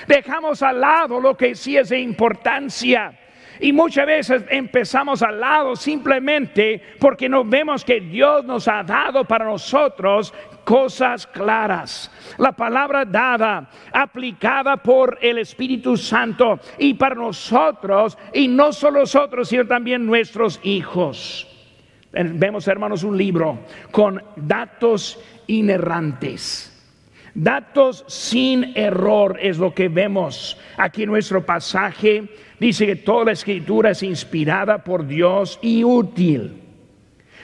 Dejamos 0.09 0.61
al 0.61 0.81
lado 0.81 1.21
lo 1.21 1.37
que 1.37 1.55
sí 1.55 1.77
es 1.77 1.91
de 1.91 2.01
importancia. 2.01 3.17
Y 3.61 3.73
muchas 3.73 4.07
veces 4.07 4.45
empezamos 4.51 5.23
al 5.23 5.39
lado 5.39 5.77
simplemente 5.77 6.83
porque 6.99 7.29
no 7.29 7.45
vemos 7.45 7.85
que 7.85 8.01
Dios 8.01 8.45
nos 8.45 8.67
ha 8.67 8.83
dado 8.83 9.25
para 9.25 9.45
nosotros 9.45 10.35
cosas 10.65 11.25
claras. 11.29 12.11
La 12.37 12.51
palabra 12.51 13.05
dada, 13.05 13.71
aplicada 13.93 14.79
por 14.79 15.19
el 15.23 15.39
Espíritu 15.39 15.97
Santo 15.97 16.59
y 16.79 16.95
para 16.95 17.15
nosotros, 17.15 18.19
y 18.33 18.49
no 18.49 18.73
solo 18.73 19.01
nosotros, 19.01 19.49
sino 19.49 19.65
también 19.69 20.05
nuestros 20.05 20.59
hijos. 20.65 21.52
Vemos, 22.13 22.69
hermanos, 22.69 23.05
un 23.05 23.17
libro 23.17 23.61
con 23.91 24.23
datos 24.37 25.19
inerrantes. 25.47 26.69
Datos 27.35 28.05
sin 28.09 28.77
error 28.77 29.39
es 29.41 29.57
lo 29.59 29.73
que 29.73 29.89
vemos 29.89 30.59
aquí 30.77 31.05
en 31.05 31.11
nuestro 31.11 31.47
pasaje 31.47 32.29
Dice 32.63 32.87
que 32.87 32.95
toda 32.95 33.25
la 33.25 33.33
escritura 33.33 33.91
es 33.91 34.05
inspirada 34.05 34.85
por 34.85 35.05
Dios 35.05 35.59
y 35.63 35.83
útil. 35.83 36.63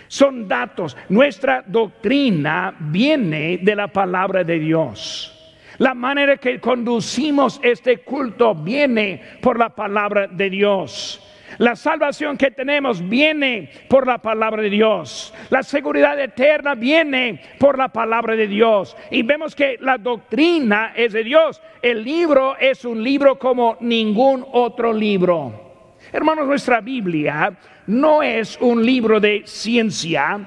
Son 0.07 0.47
datos. 0.47 0.97
Nuestra 1.09 1.65
doctrina 1.67 2.73
viene 2.79 3.59
de 3.61 3.75
la 3.75 3.89
palabra 3.89 4.45
de 4.45 4.61
Dios. 4.61 5.35
La 5.79 5.93
manera 5.93 6.37
que 6.37 6.61
conducimos 6.61 7.59
este 7.65 7.99
culto 7.99 8.55
viene 8.55 9.21
por 9.43 9.59
la 9.59 9.71
palabra 9.71 10.29
de 10.29 10.51
Dios. 10.51 11.21
La 11.57 11.75
salvación 11.75 12.37
que 12.37 12.51
tenemos 12.51 13.07
viene 13.09 13.71
por 13.89 14.07
la 14.07 14.19
palabra 14.19 14.63
de 14.63 14.71
Dios. 14.71 15.33
La 15.49 15.63
seguridad 15.63 16.21
eterna 16.21 16.75
viene 16.75 17.41
por 17.59 17.79
la 17.79 17.89
palabra 17.89 18.37
de 18.37 18.47
Dios. 18.47 18.97
Y 19.11 19.23
vemos 19.23 19.55
que 19.55 19.79
la 19.81 19.97
doctrina 19.97 20.93
es 20.95 21.15
de 21.15 21.25
Dios. 21.25 21.61
El 21.81 22.05
libro 22.05 22.57
es 22.59 22.85
un 22.85 23.03
libro 23.03 23.39
como 23.39 23.77
ningún 23.81 24.45
otro 24.53 24.93
libro. 24.93 25.97
Hermanos, 26.13 26.47
nuestra 26.47 26.81
Biblia 26.81 27.53
no 27.87 28.23
es 28.23 28.59
un 28.61 28.85
libro 28.85 29.19
de 29.19 29.43
ciencia, 29.45 30.39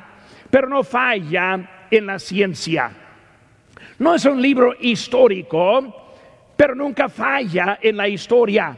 pero 0.49 0.69
no 0.69 0.83
falla 0.83 1.87
en 1.89 2.05
la 2.05 2.19
ciencia. 2.19 2.91
No 3.99 4.15
es 4.15 4.25
un 4.25 4.41
libro 4.41 4.73
histórico, 4.79 6.13
pero 6.55 6.73
nunca 6.75 7.09
falla 7.09 7.79
en 7.81 7.97
la 7.97 8.07
historia 8.07 8.77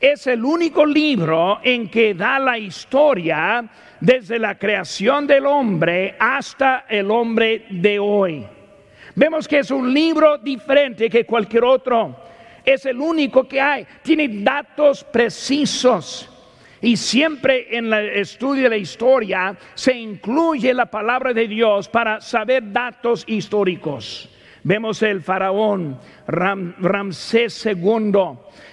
es 0.00 0.26
el 0.26 0.44
único 0.44 0.86
libro 0.86 1.60
en 1.62 1.88
que 1.88 2.14
da 2.14 2.38
la 2.38 2.58
historia 2.58 3.64
desde 4.00 4.38
la 4.38 4.56
creación 4.56 5.26
del 5.26 5.46
hombre 5.46 6.14
hasta 6.18 6.84
el 6.88 7.10
hombre 7.10 7.66
de 7.70 7.98
hoy. 7.98 8.46
Vemos 9.14 9.48
que 9.48 9.58
es 9.58 9.70
un 9.70 9.92
libro 9.92 10.38
diferente 10.38 11.10
que 11.10 11.24
cualquier 11.24 11.64
otro. 11.64 12.16
Es 12.64 12.86
el 12.86 13.00
único 13.00 13.48
que 13.48 13.60
hay. 13.60 13.86
Tiene 14.02 14.28
datos 14.28 15.02
precisos. 15.02 16.30
Y 16.80 16.96
siempre 16.96 17.76
en 17.76 17.92
el 17.92 18.10
estudio 18.10 18.64
de 18.64 18.68
la 18.68 18.76
historia 18.76 19.56
se 19.74 19.96
incluye 19.96 20.72
la 20.72 20.86
palabra 20.86 21.32
de 21.32 21.48
Dios 21.48 21.88
para 21.88 22.20
saber 22.20 22.70
datos 22.70 23.24
históricos. 23.26 24.30
Vemos 24.64 25.02
el 25.02 25.22
faraón 25.22 25.98
Ramsés 26.26 27.66
II 27.66 28.12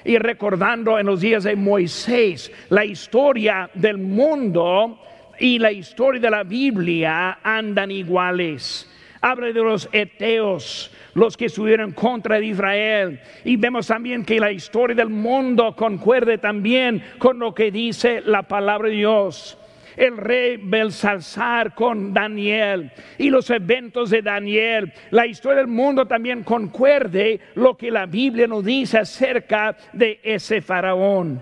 y 0.04 0.18
recordando 0.18 0.98
en 0.98 1.06
los 1.06 1.22
días 1.22 1.44
de 1.44 1.56
Moisés 1.56 2.52
la 2.70 2.86
historia 2.86 3.70
del 3.74 3.98
mundo 3.98 5.00
y 5.40 5.60
la 5.60 5.72
historia 5.72 6.22
de 6.22 6.30
la 6.30 6.44
Biblia 6.44 7.40
andan 7.44 7.92
iguales. 7.92 8.92
Habla 9.22 9.48
de 9.48 9.54
los 9.54 9.90
eteos, 9.92 10.92
los 11.16 11.36
que 11.36 11.46
estuvieron 11.46 11.92
contra 11.92 12.40
Israel. 12.40 13.20
Y 13.44 13.56
vemos 13.56 13.88
también 13.88 14.24
que 14.24 14.40
la 14.40 14.52
historia 14.52 14.96
del 14.96 15.10
mundo 15.10 15.76
concuerde 15.76 16.38
también 16.38 17.04
con 17.18 17.40
lo 17.40 17.54
que 17.54 17.72
dice 17.72 18.22
la 18.22 18.44
palabra 18.44 18.90
de 18.90 18.96
Dios 18.96 19.58
el 19.96 20.18
rey 20.18 20.58
Belsasar 20.58 21.74
con 21.74 22.14
Daniel 22.14 22.92
y 23.18 23.30
los 23.30 23.50
eventos 23.50 24.10
de 24.10 24.22
Daniel. 24.22 24.92
La 25.12 25.26
historia 25.26 25.58
del 25.58 25.68
mundo 25.68 26.06
también 26.06 26.44
concuerde 26.44 27.40
lo 27.56 27.76
que 27.76 27.92
la 27.92 28.06
Biblia 28.06 28.48
nos 28.48 28.64
dice 28.64 29.00
acerca 29.00 29.76
de 29.94 30.20
ese 30.24 30.62
faraón. 30.62 31.40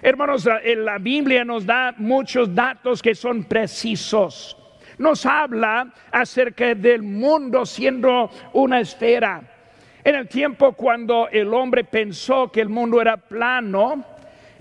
Hermanos, 0.00 0.48
la 0.64 0.98
Biblia 0.98 1.44
nos 1.44 1.64
da 1.64 1.94
muchos 1.96 2.52
datos 2.52 3.00
que 3.00 3.14
son 3.14 3.44
precisos. 3.44 4.56
Nos 4.98 5.24
habla 5.24 5.92
acerca 6.10 6.74
del 6.74 7.02
mundo 7.02 7.64
siendo 7.64 8.30
una 8.52 8.80
esfera. 8.80 9.42
En 10.04 10.16
el 10.16 10.26
tiempo 10.26 10.72
cuando 10.72 11.28
el 11.28 11.54
hombre 11.54 11.84
pensó 11.84 12.50
que 12.50 12.60
el 12.60 12.68
mundo 12.68 13.00
era 13.00 13.16
plano, 13.16 14.04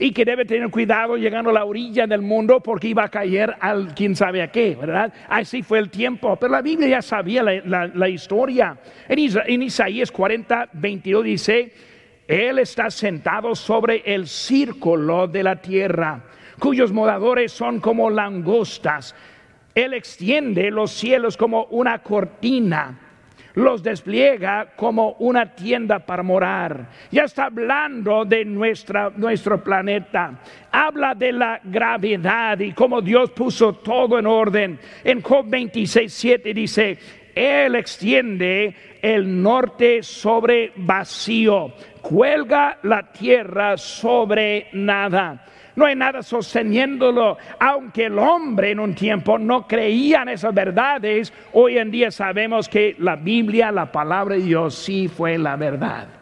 y 0.02 0.14
que 0.14 0.26
debe 0.26 0.46
tener 0.46 0.68
cuidado 0.72 1.16
llegando 1.16 1.52
a 1.52 1.54
la 1.54 1.64
orilla 1.64 2.08
del 2.08 2.24
mundo 2.24 2.60
porque 2.60 2.88
iba 2.88 3.04
a 3.04 3.10
caer 3.10 3.56
al 3.60 3.94
quién 3.94 4.16
sabe 4.16 4.42
a 4.42 4.52
qué, 4.52 4.76
¿verdad? 4.76 5.14
Así 5.30 5.62
fue 5.62 5.78
el 5.78 5.92
tiempo, 5.92 6.36
pero 6.38 6.54
la 6.54 6.64
Biblia 6.64 6.88
ya 6.88 7.02
sabía 7.04 7.44
la, 7.44 8.10
historia. 8.10 8.76
En, 9.08 9.20
en 9.46 9.62
Isaías 9.62 10.12
40, 10.12 10.70
22 10.74 11.24
dice, 11.24 11.72
Él 12.28 12.58
está 12.58 12.90
sentado 12.90 13.54
sobre 13.54 14.02
el 14.04 14.28
círculo 14.28 15.28
de 15.28 15.44
la 15.44 15.58
tierra, 15.58 16.24
cuyos 16.58 16.92
moradores 16.92 17.52
son 17.52 17.80
como 17.80 18.10
langostas. 18.10 19.14
Él 19.76 19.94
extiende 19.94 20.72
los 20.72 20.90
cielos 20.90 21.38
como 21.38 21.66
una 21.66 22.00
cortina 22.02 23.01
los 23.56 23.84
despliega 23.84 24.74
como 24.76 25.14
una 25.20 25.54
tienda 25.56 26.00
para 26.00 26.24
morar. 26.24 26.88
Ya 27.12 27.24
está 27.24 27.46
hablando 27.46 28.26
de 28.26 28.46
nuestra, 28.46 29.12
nuestro 29.16 29.64
planeta. 29.64 30.40
Habla 30.72 31.16
de 31.16 31.32
la 31.32 31.60
gravedad 31.64 32.60
y 32.60 32.74
cómo 32.74 33.02
Dios 33.02 33.32
puso 33.32 33.74
todo 33.74 34.18
en 34.20 34.26
orden. 34.26 34.80
En 35.04 35.22
Job 35.22 35.46
26, 35.48 36.14
7 36.14 36.54
dice, 36.54 36.98
Él 37.36 37.76
extiende 37.76 38.76
el 39.02 39.42
norte 39.42 40.04
sobre 40.04 40.72
vacío, 40.76 41.74
cuelga 42.02 42.80
la 42.84 43.12
tierra 43.12 43.78
sobre 43.78 44.68
nada 44.74 45.48
no 45.76 45.86
hay 45.86 45.96
nada 45.96 46.24
sosteniéndolo. 46.24 47.38
Aunque 47.60 48.06
el 48.06 48.20
hombre 48.20 48.72
en 48.72 48.80
un 48.80 48.96
tiempo 48.96 49.38
no 49.38 49.68
creía 49.68 50.22
en 50.24 50.30
esas 50.30 50.54
verdades, 50.54 51.34
hoy 51.54 51.78
en 51.78 51.92
día 51.92 52.12
sabemos 52.12 52.70
que 52.70 52.96
la 53.00 53.16
Biblia, 53.16 53.72
la 53.72 53.92
palabra 53.92 54.36
de 54.36 54.42
Dios, 54.42 54.76
sí 54.76 55.08
fue 55.08 55.38
la 55.38 55.56
verdad. 55.56 56.21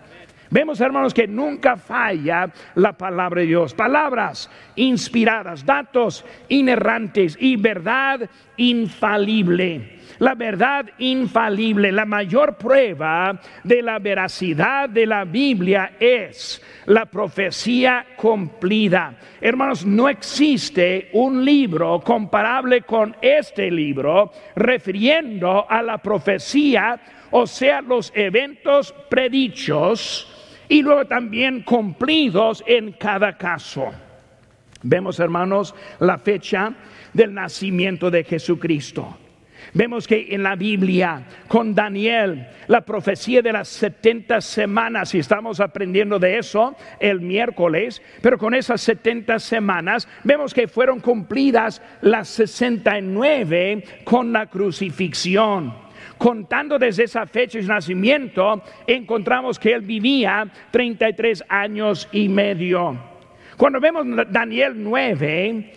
Vemos, 0.51 0.81
hermanos, 0.81 1.13
que 1.13 1.27
nunca 1.27 1.77
falla 1.77 2.51
la 2.75 2.93
palabra 2.93 3.41
de 3.41 3.47
Dios. 3.47 3.73
Palabras 3.73 4.49
inspiradas, 4.75 5.65
datos 5.65 6.25
inerrantes 6.47 7.37
y 7.39 7.55
verdad 7.55 8.29
infalible 8.57 9.99
la 10.19 10.35
verdad 10.35 10.85
infalible, 10.97 11.91
la 11.91 12.05
mayor 12.05 12.57
prueba 12.57 13.39
de 13.63 13.81
la 13.81 13.99
veracidad 13.99 14.89
de 14.89 15.05
la 15.05 15.23
Biblia 15.23 15.93
es 15.99 16.61
la 16.85 17.05
profecía 17.05 18.05
cumplida. 18.17 19.15
Hermanos, 19.39 19.85
no 19.85 20.09
existe 20.09 21.09
un 21.13 21.43
libro 21.43 22.01
comparable 22.01 22.81
con 22.81 23.15
este 23.21 23.71
libro 23.71 24.31
refiriendo 24.55 25.65
a 25.69 25.81
la 25.81 25.97
profecía, 25.99 26.99
o 27.31 27.47
sea, 27.47 27.81
los 27.81 28.11
eventos 28.13 28.93
predichos 29.09 30.38
y 30.69 30.83
luego 30.83 31.05
también 31.05 31.63
cumplidos 31.63 32.63
en 32.65 32.93
cada 32.93 33.37
caso. 33.37 33.91
Vemos, 34.83 35.19
hermanos, 35.19 35.75
la 35.99 36.17
fecha 36.17 36.73
del 37.11 37.33
nacimiento 37.33 38.09
de 38.09 38.23
Jesucristo. 38.23 39.17
Vemos 39.73 40.07
que 40.07 40.27
en 40.33 40.41
la 40.41 40.55
Biblia, 40.55 41.23
con 41.47 41.75
Daniel, 41.75 42.47
la 42.67 42.81
profecía 42.81 43.41
de 43.41 43.51
las 43.51 43.67
70 43.67 44.39
semanas, 44.41 45.13
y 45.13 45.19
estamos 45.19 45.59
aprendiendo 45.59 46.17
de 46.17 46.37
eso 46.37 46.75
el 46.99 47.19
miércoles, 47.19 48.01
pero 48.21 48.37
con 48.37 48.53
esas 48.53 48.79
70 48.81 49.37
semanas 49.39 50.07
vemos 50.23 50.53
que 50.53 50.67
fueron 50.67 51.01
cumplidas 51.01 51.81
las 52.01 52.29
69 52.29 53.83
con 54.05 54.31
la 54.31 54.47
crucifixión. 54.47 55.88
Contando 56.19 56.77
desde 56.77 57.05
esa 57.05 57.25
fecha 57.25 57.59
de 57.59 57.63
nacimiento, 57.63 58.61
encontramos 58.85 59.57
que 59.57 59.71
él 59.71 59.81
vivía 59.83 60.45
33 60.69 61.45
años 61.47 62.09
y 62.11 62.27
medio. 62.27 62.99
Cuando 63.55 63.79
vemos 63.79 64.05
Daniel 64.29 64.73
9, 64.75 65.71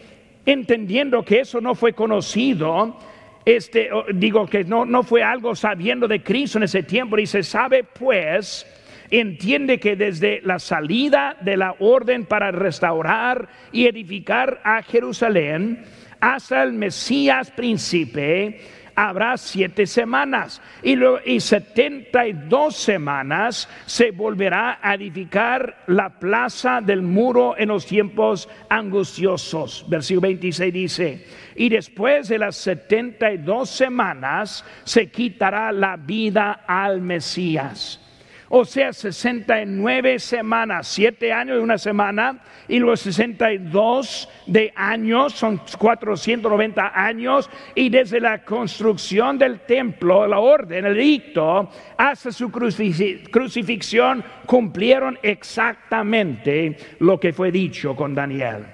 entendiendo 0.44 1.24
que 1.24 1.40
eso 1.40 1.60
no 1.60 1.76
fue 1.76 1.92
conocido, 1.92 2.98
este, 3.44 3.88
digo 4.14 4.44
que 4.46 4.64
no, 4.64 4.84
no 4.84 5.04
fue 5.04 5.22
algo 5.22 5.54
sabiendo 5.54 6.08
de 6.08 6.24
Cristo 6.24 6.58
en 6.58 6.64
ese 6.64 6.82
tiempo, 6.82 7.16
se 7.24 7.44
sabe 7.44 7.84
pues, 7.84 8.66
entiende 9.10 9.78
que 9.78 9.94
desde 9.94 10.40
la 10.42 10.58
salida 10.58 11.36
de 11.40 11.56
la 11.56 11.76
orden 11.78 12.26
para 12.26 12.50
restaurar 12.50 13.48
y 13.70 13.86
edificar 13.86 14.60
a 14.64 14.82
Jerusalén 14.82 15.84
hasta 16.18 16.64
el 16.64 16.72
Mesías 16.72 17.50
príncipe, 17.50 18.60
habrá 18.94 19.36
siete 19.36 19.86
semanas 19.86 20.60
y, 20.82 20.96
luego, 20.96 21.18
y 21.24 21.40
setenta 21.40 22.26
y 22.26 22.32
dos 22.32 22.76
semanas 22.76 23.68
se 23.86 24.10
volverá 24.10 24.78
a 24.82 24.94
edificar 24.94 25.84
la 25.86 26.18
plaza 26.18 26.80
del 26.80 27.02
muro 27.02 27.54
en 27.56 27.68
los 27.68 27.86
tiempos 27.86 28.48
angustiosos. 28.68 29.84
Versículo 29.88 30.22
26 30.22 30.72
dice, 30.72 31.26
y 31.56 31.68
después 31.68 32.28
de 32.28 32.38
las 32.38 32.56
setenta 32.56 33.32
y 33.32 33.38
dos 33.38 33.70
semanas 33.70 34.64
se 34.84 35.10
quitará 35.10 35.72
la 35.72 35.96
vida 35.96 36.64
al 36.66 37.00
Mesías 37.00 38.01
o 38.54 38.66
sea, 38.66 38.92
69 38.92 40.18
semanas, 40.18 40.86
7 40.88 41.32
años 41.32 41.56
de 41.56 41.62
una 41.62 41.78
semana, 41.78 42.42
y 42.68 42.80
los 42.80 43.00
62 43.00 44.28
de 44.46 44.70
años 44.76 45.32
son 45.32 45.62
490 45.78 46.92
años, 46.94 47.48
y 47.74 47.88
desde 47.88 48.20
la 48.20 48.44
construcción 48.44 49.38
del 49.38 49.60
templo, 49.60 50.26
la 50.26 50.38
orden, 50.38 50.84
el 50.84 50.98
edicto, 50.98 51.70
hasta 51.96 52.30
su 52.30 52.50
crucifixión, 52.50 54.22
cumplieron 54.44 55.18
exactamente 55.22 56.76
lo 56.98 57.18
que 57.18 57.32
fue 57.32 57.50
dicho 57.50 57.96
con 57.96 58.14
Daniel. 58.14 58.66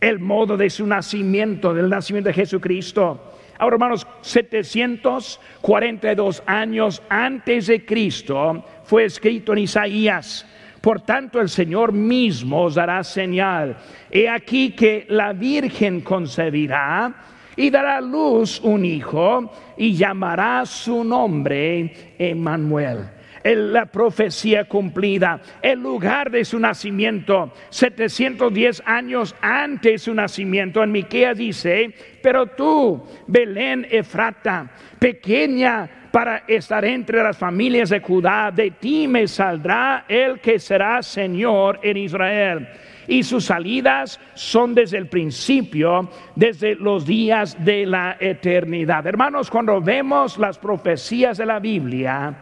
El 0.00 0.18
modo 0.18 0.56
de 0.56 0.70
su 0.70 0.86
nacimiento, 0.86 1.74
del 1.74 1.90
nacimiento 1.90 2.28
de 2.28 2.34
Jesucristo 2.34 3.33
Ahora, 3.58 3.76
hermanos, 3.76 4.06
742 4.22 6.42
años 6.46 7.02
antes 7.08 7.68
de 7.68 7.84
Cristo 7.84 8.64
fue 8.84 9.04
escrito 9.04 9.52
en 9.52 9.58
Isaías. 9.60 10.44
Por 10.80 11.00
tanto, 11.00 11.40
el 11.40 11.48
Señor 11.48 11.92
mismo 11.92 12.64
os 12.64 12.74
dará 12.74 13.04
señal. 13.04 13.76
He 14.10 14.28
aquí 14.28 14.72
que 14.72 15.06
la 15.08 15.32
Virgen 15.32 16.00
concebirá 16.02 17.14
y 17.56 17.70
dará 17.70 18.00
luz 18.00 18.60
un 18.60 18.84
hijo 18.84 19.52
y 19.76 19.94
llamará 19.94 20.66
su 20.66 21.04
nombre 21.04 22.16
Emmanuel 22.18 23.13
la 23.44 23.86
profecía 23.86 24.64
cumplida, 24.64 25.40
el 25.60 25.80
lugar 25.80 26.30
de 26.30 26.44
su 26.44 26.58
nacimiento, 26.58 27.52
710 27.68 28.82
años 28.86 29.34
antes 29.42 29.92
de 29.92 29.98
su 29.98 30.14
nacimiento. 30.14 30.82
En 30.82 30.92
Miqueas 30.92 31.36
dice, 31.36 31.94
pero 32.22 32.46
tú, 32.46 33.04
Belén 33.26 33.86
Efrata, 33.90 34.70
pequeña 34.98 36.08
para 36.10 36.44
estar 36.46 36.84
entre 36.84 37.22
las 37.22 37.36
familias 37.36 37.90
de 37.90 38.00
Judá, 38.00 38.50
de 38.50 38.70
ti 38.70 39.06
me 39.06 39.28
saldrá 39.28 40.06
el 40.08 40.40
que 40.40 40.58
será 40.58 41.02
Señor 41.02 41.80
en 41.82 41.96
Israel 41.96 42.68
y 43.06 43.22
sus 43.22 43.44
salidas 43.44 44.20
son 44.34 44.74
desde 44.74 44.98
el 44.98 45.08
principio, 45.08 46.08
desde 46.34 46.74
los 46.76 47.04
días 47.04 47.62
de 47.64 47.86
la 47.86 48.16
eternidad. 48.18 49.06
Hermanos, 49.06 49.50
cuando 49.50 49.80
vemos 49.80 50.38
las 50.38 50.58
profecías 50.58 51.36
de 51.36 51.46
la 51.46 51.58
Biblia, 51.58 52.34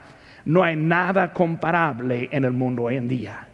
no 0.44 0.62
hay 0.62 0.76
nada 0.76 1.32
comparable 1.32 2.28
en 2.32 2.44
el 2.44 2.52
mundo 2.52 2.84
hoy 2.84 2.96
en 2.96 3.08
día. 3.08 3.48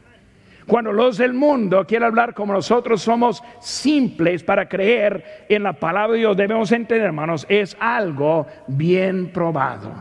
Cuando 0.68 0.92
los 0.92 1.16
del 1.16 1.33
mundo 1.33 1.87
quieren 1.87 2.09
hablar 2.09 2.35
como 2.35 2.53
nosotros 2.53 3.01
somos 3.01 3.42
simples 3.59 4.42
para 4.42 4.68
creer 4.68 5.46
en 5.48 5.62
la 5.62 5.72
palabra 5.72 6.12
de 6.12 6.18
Dios, 6.18 6.37
debemos 6.37 6.70
entender, 6.72 7.07
hermanos, 7.07 7.46
es 7.48 7.74
algo 7.81 8.46
bien 8.66 9.33
probado, 9.33 9.94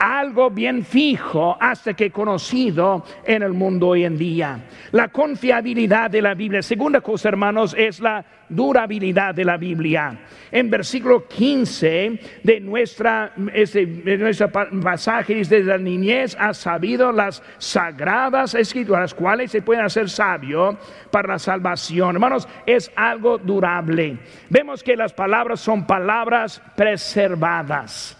algo 0.00 0.48
bien 0.48 0.82
fijo 0.82 1.56
hasta 1.60 1.92
que 1.92 2.10
conocido 2.10 3.04
en 3.24 3.42
el 3.42 3.52
mundo 3.52 3.88
hoy 3.88 4.04
en 4.04 4.16
día. 4.16 4.64
La 4.92 5.08
confiabilidad 5.08 6.10
de 6.10 6.22
la 6.22 6.34
Biblia. 6.34 6.62
Segunda 6.62 7.02
cosa, 7.02 7.28
hermanos, 7.28 7.74
es 7.76 8.00
la 8.00 8.24
durabilidad 8.48 9.34
de 9.34 9.44
la 9.44 9.58
Biblia. 9.58 10.18
En 10.50 10.70
versículo 10.70 11.28
15 11.28 12.18
de 12.42 12.60
nuestra, 12.60 13.32
este, 13.52 13.84
de 13.86 14.48
pasaje 14.82 15.34
desde 15.34 15.62
la 15.62 15.78
niñez 15.78 16.34
ha 16.40 16.54
sabido 16.54 17.12
las 17.12 17.42
sagradas 17.58 18.54
escrituras, 18.54 19.02
las 19.02 19.14
cuales 19.14 19.50
se 19.50 19.62
pueden 19.62 19.84
hacer 19.84 20.08
sabio 20.08 20.78
para 21.10 21.28
la 21.28 21.38
salvación. 21.38 22.16
Hermanos, 22.16 22.48
es 22.64 22.90
algo 22.96 23.36
durable. 23.36 24.18
Vemos 24.48 24.82
que 24.82 24.96
las 24.96 25.12
palabras 25.12 25.60
son 25.60 25.86
palabras 25.86 26.60
preservadas. 26.74 28.19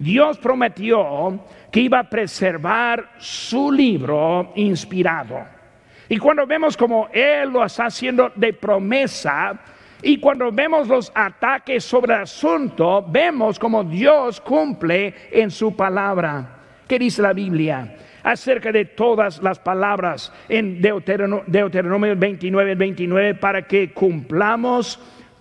Dios 0.00 0.38
prometió 0.38 1.44
que 1.70 1.80
iba 1.80 1.98
a 1.98 2.08
preservar 2.08 3.10
su 3.18 3.70
libro 3.70 4.50
inspirado. 4.56 5.44
Y 6.08 6.16
cuando 6.16 6.46
vemos 6.46 6.74
como 6.74 7.08
Él 7.12 7.50
lo 7.50 7.62
está 7.62 7.84
haciendo 7.84 8.32
de 8.34 8.54
promesa, 8.54 9.60
y 10.00 10.16
cuando 10.16 10.50
vemos 10.50 10.88
los 10.88 11.12
ataques 11.14 11.84
sobre 11.84 12.14
el 12.14 12.22
asunto, 12.22 13.04
vemos 13.06 13.58
como 13.58 13.84
Dios 13.84 14.40
cumple 14.40 15.14
en 15.30 15.50
su 15.50 15.76
palabra. 15.76 16.56
¿Qué 16.88 16.98
dice 16.98 17.20
la 17.20 17.34
Biblia? 17.34 17.96
Acerca 18.22 18.72
de 18.72 18.86
todas 18.86 19.42
las 19.42 19.58
palabras 19.58 20.32
en 20.48 20.80
Deuteronomio, 20.80 21.44
Deuteronomio 21.46 22.16
29, 22.16 22.74
29, 22.74 23.34
para 23.34 23.66
que 23.66 23.92
cumplamos 23.92 24.98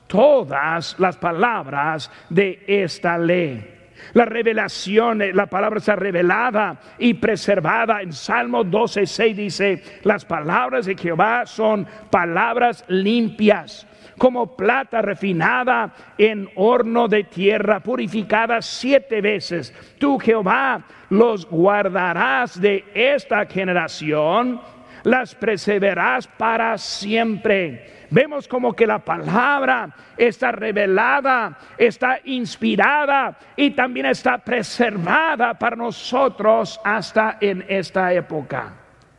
todas 0.07 0.99
las 0.99 1.15
palabras 1.15 2.11
de 2.29 2.61
esta 2.67 3.17
ley. 3.17 3.78
La 4.13 4.25
revelación, 4.25 5.21
eh, 5.21 5.33
la 5.33 5.47
palabra 5.47 5.79
está 5.79 5.95
revelada 5.95 6.79
y 6.97 7.15
preservada. 7.15 8.01
En 8.01 8.13
Salmo 8.13 8.63
12, 8.63 9.05
6 9.05 9.37
dice, 9.37 9.83
las 10.03 10.25
palabras 10.25 10.85
de 10.85 10.95
Jehová 10.95 11.45
son 11.45 11.87
palabras 12.09 12.83
limpias, 12.87 13.87
como 14.17 14.55
plata 14.55 15.01
refinada 15.01 15.93
en 16.17 16.49
horno 16.55 17.07
de 17.07 17.23
tierra, 17.23 17.79
purificada 17.79 18.61
siete 18.61 19.21
veces. 19.21 19.73
Tú, 19.97 20.19
Jehová, 20.19 20.83
los 21.09 21.45
guardarás 21.47 22.59
de 22.59 22.83
esta 22.93 23.45
generación, 23.45 24.59
las 25.03 25.33
preservarás 25.35 26.27
para 26.27 26.77
siempre 26.77 27.98
vemos 28.11 28.47
como 28.47 28.73
que 28.73 28.87
la 28.87 28.99
palabra 28.99 29.89
está 30.17 30.51
revelada, 30.51 31.57
está 31.77 32.19
inspirada 32.25 33.37
y 33.55 33.71
también 33.71 34.07
está 34.07 34.37
preservada 34.37 35.53
para 35.53 35.75
nosotros 35.75 36.79
hasta 36.83 37.37
en 37.41 37.65
esta 37.67 38.13
época. 38.13 38.73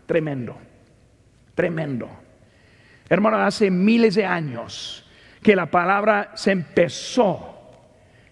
Tremendo, 0.07 0.57
tremendo. 1.55 2.09
Hermano, 3.09 3.38
hace 3.38 3.70
miles 3.70 4.14
de 4.14 4.24
años 4.24 5.07
que 5.42 5.57
la 5.57 5.66
palabra 5.66 6.33
se 6.35 6.53
empezó 6.53 7.50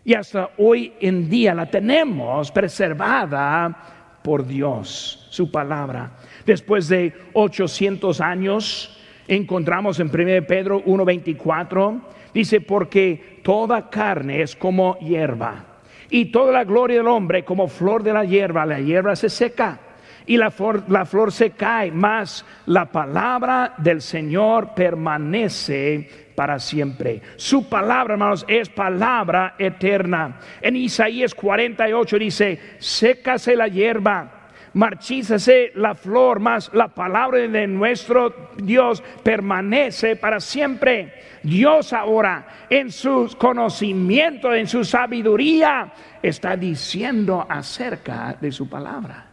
y 0.05 0.15
hasta 0.15 0.51
hoy 0.59 0.95
en 1.01 1.29
día 1.29 1.55
la 1.55 1.67
tenemos 1.67 2.51
preservada 2.51 4.21
por 4.23 4.47
Dios, 4.47 5.27
su 5.31 5.51
palabra. 5.51 6.13
Después 6.45 6.89
de 6.89 7.15
800 7.35 8.21
años, 8.21 8.98
encontramos 9.29 10.01
en 10.01 10.09
1 10.09 10.47
Pedro 10.47 10.83
1:24, 10.85 12.01
dice, 12.35 12.61
porque 12.61 13.41
toda 13.43 13.89
carne 13.89 14.43
es 14.43 14.57
como 14.57 14.99
hierba, 14.99 15.65
y 16.11 16.27
toda 16.27 16.53
la 16.53 16.65
gloria 16.65 16.99
del 16.99 17.07
hombre 17.07 17.45
como 17.45 17.69
flor 17.69 18.03
de 18.03 18.13
la 18.13 18.25
hierba, 18.25 18.67
la 18.67 18.81
hierba 18.81 19.15
se 19.15 19.29
seca 19.29 19.81
y 20.29 20.37
la 20.37 20.51
flor, 20.51 20.85
la 20.89 21.07
flor 21.07 21.33
se 21.33 21.51
cae, 21.53 21.91
mas 21.91 22.45
la 22.67 22.85
palabra 22.87 23.75
del 23.79 24.03
Señor 24.03 24.75
permanece 24.75 26.29
para 26.35 26.59
siempre. 26.59 27.21
Su 27.37 27.69
palabra, 27.69 28.15
hermanos, 28.15 28.45
es 28.47 28.69
palabra 28.69 29.55
eterna. 29.59 30.39
En 30.61 30.77
Isaías 30.77 31.35
48 31.35 32.19
dice, 32.19 32.61
sécase 32.79 33.57
la 33.57 33.69
hierba 33.69 34.38
marchízase 34.79 35.73
la 35.75 35.93
flor, 35.97 36.39
mas 36.39 36.71
la 36.73 36.87
palabra 36.87 37.39
de 37.41 37.67
nuestro 37.67 38.53
Dios 38.57 39.03
permanece 39.25 40.15
para 40.15 40.39
siempre. 40.39 41.15
Dios 41.43 41.93
ahora 41.93 42.67
en 42.71 42.93
su 42.93 43.35
conocimiento, 43.37 44.55
en 44.55 44.69
su 44.69 44.85
sabiduría, 44.85 45.93
está 46.23 46.57
diciendo 46.57 47.45
acerca 47.49 48.37
de 48.41 48.53
su 48.53 48.69
palabra. 48.69 49.27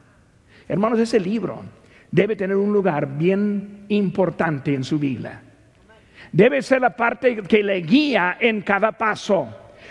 Hermanos, 0.67 0.97
ese 0.97 1.19
libro 1.19 1.63
debe 2.10 2.36
tener 2.36 2.55
un 2.55 2.73
lugar 2.73 3.15
bien 3.15 3.86
importante 3.89 4.73
en 4.73 4.84
su 4.84 4.97
vida. 4.97 5.43
Debe 6.31 6.63
ser 6.63 6.81
la 6.81 6.95
parte 6.95 7.43
que 7.43 7.62
le 7.62 7.81
guía 7.81 8.38
en 8.39 8.62
cada 8.62 8.93
paso. 8.93 9.47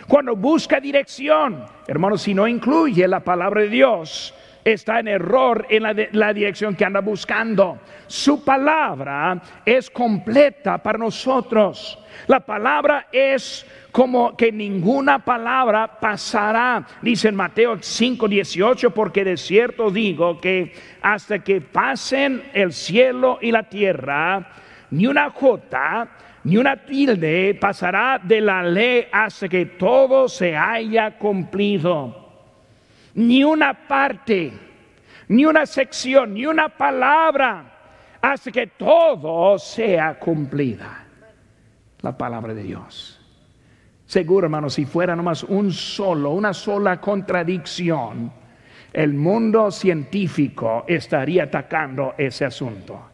Cuando 0.09 0.35
busca 0.35 0.81
dirección, 0.81 1.65
hermanos, 1.87 2.23
si 2.23 2.35
no 2.35 2.49
incluye 2.49 3.07
la 3.07 3.21
palabra 3.21 3.63
de 3.63 3.69
Dios, 3.69 4.35
está 4.65 5.01
en 5.01 5.09
error 5.09 5.67
en 5.69 5.83
la, 6.13 6.33
dirección 6.33 6.75
que 6.75 6.85
anda 6.85 7.01
buscando. 7.01 7.79
Su 8.07 8.43
palabra 8.43 9.41
es 9.65 9.91
completa 9.91 10.79
para 10.79 10.99
nosotros. 10.99 11.99
La 12.27 12.41
palabra 12.41 13.09
es 13.13 13.67
como 13.93 14.37
que 14.37 14.51
ninguna 14.51 15.19
palabra 15.19 16.01
pasará. 16.01 16.87
Dice 17.03 17.29
en 17.29 17.35
Mateo 17.35 17.77
5, 17.81 18.27
18, 18.27 18.91
porque 18.93 19.25
de 19.25 19.37
cierto 19.37 19.91
digo 19.91 20.41
que 20.41 20.73
hasta 21.03 21.41
que 21.41 21.61
pasen 21.61 22.51
el 22.55 22.73
cielo 22.73 23.39
y 23.43 23.53
la 23.53 23.65
tierra, 23.65 24.49
ni 24.91 25.07
una 25.07 25.31
jota, 25.31 26.09
ni 26.45 26.57
una 26.57 26.77
tilde 26.77 27.57
pasará 27.61 28.21
de 28.23 28.41
la 28.41 28.63
ley 28.63 29.07
hasta 29.13 29.49
que 29.49 29.67
todo 29.67 30.29
se 30.29 30.57
haya 30.57 31.19
cumplido 31.19 32.24
ni 33.15 33.45
una 33.45 33.87
parte, 33.87 34.53
ni 35.29 35.45
una 35.45 35.67
sección, 35.67 36.35
ni 36.35 36.47
una 36.47 36.69
palabra, 36.69 38.19
hasta 38.21 38.51
que 38.51 38.69
todo 38.69 39.59
sea 39.59 40.19
cumplida. 40.19 41.05
La 42.01 42.17
palabra 42.17 42.53
de 42.53 42.63
Dios. 42.63 43.21
Seguro, 44.07 44.47
hermanos, 44.47 44.75
si 44.75 44.85
fuera 44.85 45.17
nomás 45.17 45.43
un 45.45 45.73
solo, 45.73 46.31
una 46.31 46.53
sola 46.53 47.01
contradicción, 47.01 48.31
el 48.93 49.15
mundo 49.15 49.71
científico 49.71 50.85
estaría 50.87 51.45
atacando 51.45 52.15
ese 52.19 52.45
asunto. 52.45 53.11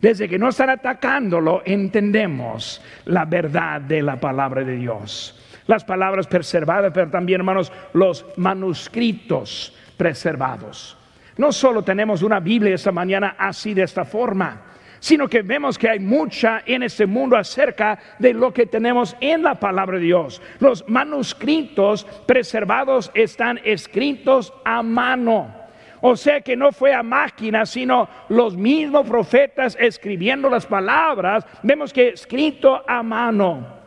Desde 0.00 0.28
que 0.28 0.38
no 0.38 0.48
están 0.48 0.70
atacándolo, 0.70 1.62
entendemos 1.64 2.82
la 3.06 3.24
verdad 3.24 3.80
de 3.80 4.02
la 4.02 4.18
palabra 4.18 4.64
de 4.64 4.76
Dios 4.76 5.37
las 5.68 5.84
palabras 5.84 6.26
preservadas, 6.26 6.90
pero 6.92 7.08
también, 7.10 7.40
hermanos, 7.40 7.70
los 7.92 8.26
manuscritos 8.36 9.76
preservados. 9.96 10.96
No 11.36 11.52
solo 11.52 11.82
tenemos 11.82 12.22
una 12.22 12.40
Biblia 12.40 12.74
esta 12.74 12.90
mañana 12.90 13.36
así 13.38 13.74
de 13.74 13.82
esta 13.82 14.04
forma, 14.04 14.62
sino 14.98 15.28
que 15.28 15.42
vemos 15.42 15.78
que 15.78 15.90
hay 15.90 16.00
mucha 16.00 16.62
en 16.66 16.82
este 16.82 17.06
mundo 17.06 17.36
acerca 17.36 17.98
de 18.18 18.32
lo 18.34 18.52
que 18.52 18.66
tenemos 18.66 19.14
en 19.20 19.42
la 19.42 19.54
palabra 19.54 19.98
de 19.98 20.04
Dios. 20.04 20.42
Los 20.58 20.88
manuscritos 20.88 22.04
preservados 22.26 23.10
están 23.14 23.60
escritos 23.62 24.52
a 24.64 24.82
mano. 24.82 25.54
O 26.00 26.16
sea 26.16 26.40
que 26.40 26.56
no 26.56 26.72
fue 26.72 26.94
a 26.94 27.02
máquina, 27.02 27.66
sino 27.66 28.08
los 28.30 28.56
mismos 28.56 29.06
profetas 29.06 29.76
escribiendo 29.78 30.48
las 30.48 30.64
palabras, 30.64 31.44
vemos 31.62 31.92
que 31.92 32.08
escrito 32.08 32.82
a 32.88 33.02
mano. 33.02 33.77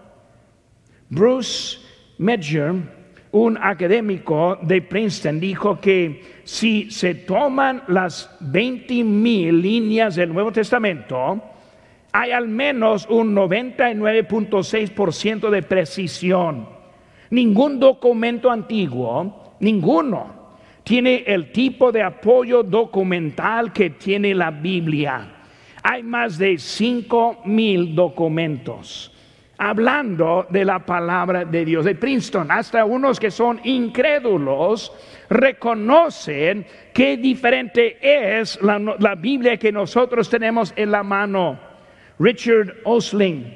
Bruce 1.12 1.78
Medger, 2.20 2.74
un 3.34 3.58
académico 3.58 4.58
de 4.62 4.82
Princeton, 4.82 5.42
dijo 5.42 5.82
que 5.82 6.40
si 6.46 6.90
se 6.90 7.16
toman 7.16 7.84
las 7.90 8.34
20 8.40 9.04
mil 9.04 9.62
líneas 9.62 10.16
del 10.16 10.32
Nuevo 10.32 10.54
Testamento, 10.54 11.42
hay 12.14 12.32
al 12.32 12.48
menos 12.48 13.06
un 13.10 13.36
99.6% 13.36 15.50
de 15.50 15.64
precisión. 15.64 16.70
Ningún 17.30 17.78
documento 17.78 18.50
antiguo, 18.50 19.56
ninguno, 19.60 20.54
tiene 20.86 21.26
el 21.28 21.52
tipo 21.52 21.92
de 21.92 22.04
apoyo 22.04 22.64
documental 22.64 23.74
que 23.74 23.90
tiene 23.90 24.34
la 24.34 24.50
Biblia. 24.50 25.28
Hay 25.84 26.04
más 26.04 26.38
de 26.38 26.58
5 26.58 27.42
mil 27.44 27.94
documentos 27.94 29.12
hablando 29.62 30.48
de 30.50 30.66
la 30.66 30.80
palabra 30.80 31.46
de 31.46 31.64
Dios. 31.64 31.86
De 31.86 31.96
Princeton, 31.96 32.52
hasta 32.52 32.84
unos 32.84 33.20
que 33.20 33.30
son 33.30 33.62
incrédulos 33.64 34.92
reconocen 35.30 36.66
qué 36.94 37.18
diferente 37.18 37.98
es 38.02 38.60
la, 38.62 38.80
la 38.80 39.16
Biblia 39.16 39.58
que 39.58 39.72
nosotros 39.72 40.30
tenemos 40.30 40.74
en 40.76 40.92
la 40.92 41.04
mano. 41.04 41.60
Richard 42.20 42.76
Osling, 42.84 43.56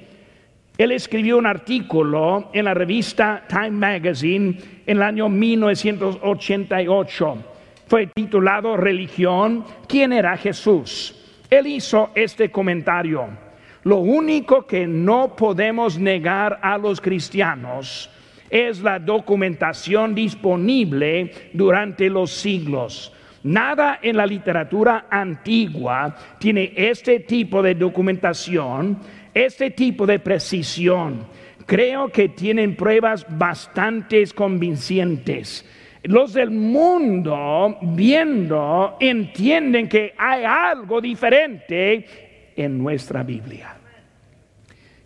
él 0.77 0.91
escribió 0.91 1.37
un 1.37 1.47
artículo 1.47 2.49
en 2.53 2.65
la 2.65 2.73
revista 2.73 3.43
Time 3.47 3.71
Magazine 3.71 4.57
en 4.85 4.97
el 4.97 5.03
año 5.03 5.27
1988 5.27 7.55
fue 7.87 8.07
titulado 8.07 8.77
Religión, 8.77 9.63
¿quién 9.87 10.11
era 10.11 10.35
Jesús? 10.37 11.15
Él 11.49 11.67
hizo 11.67 12.09
este 12.15 12.49
comentario. 12.49 13.44
Lo 13.85 13.97
único 13.97 14.65
que 14.65 14.87
no 14.87 15.35
podemos 15.35 15.99
negar 15.99 16.57
a 16.63 16.75
los 16.75 16.99
cristianos 16.99 18.09
es 18.49 18.81
la 18.81 18.97
documentación 18.97 20.15
disponible 20.15 21.31
durante 21.53 22.09
los 22.09 22.31
siglos. 22.31 23.13
Nada 23.43 23.99
en 24.01 24.17
la 24.17 24.25
literatura 24.25 25.05
antigua 25.07 26.15
tiene 26.39 26.73
este 26.75 27.19
tipo 27.19 27.61
de 27.61 27.75
documentación, 27.75 28.97
este 29.31 29.69
tipo 29.69 30.07
de 30.07 30.17
precisión. 30.17 31.27
Creo 31.67 32.09
que 32.09 32.29
tienen 32.29 32.75
pruebas 32.75 33.23
bastante 33.37 34.25
convincentes. 34.33 35.63
Los 36.01 36.33
del 36.33 36.49
mundo, 36.49 37.77
viendo, 37.81 38.97
entienden 38.99 39.87
que 39.87 40.15
hay 40.17 40.43
algo 40.43 40.99
diferente 40.99 42.24
en 42.55 42.77
nuestra 42.77 43.23
Biblia. 43.23 43.75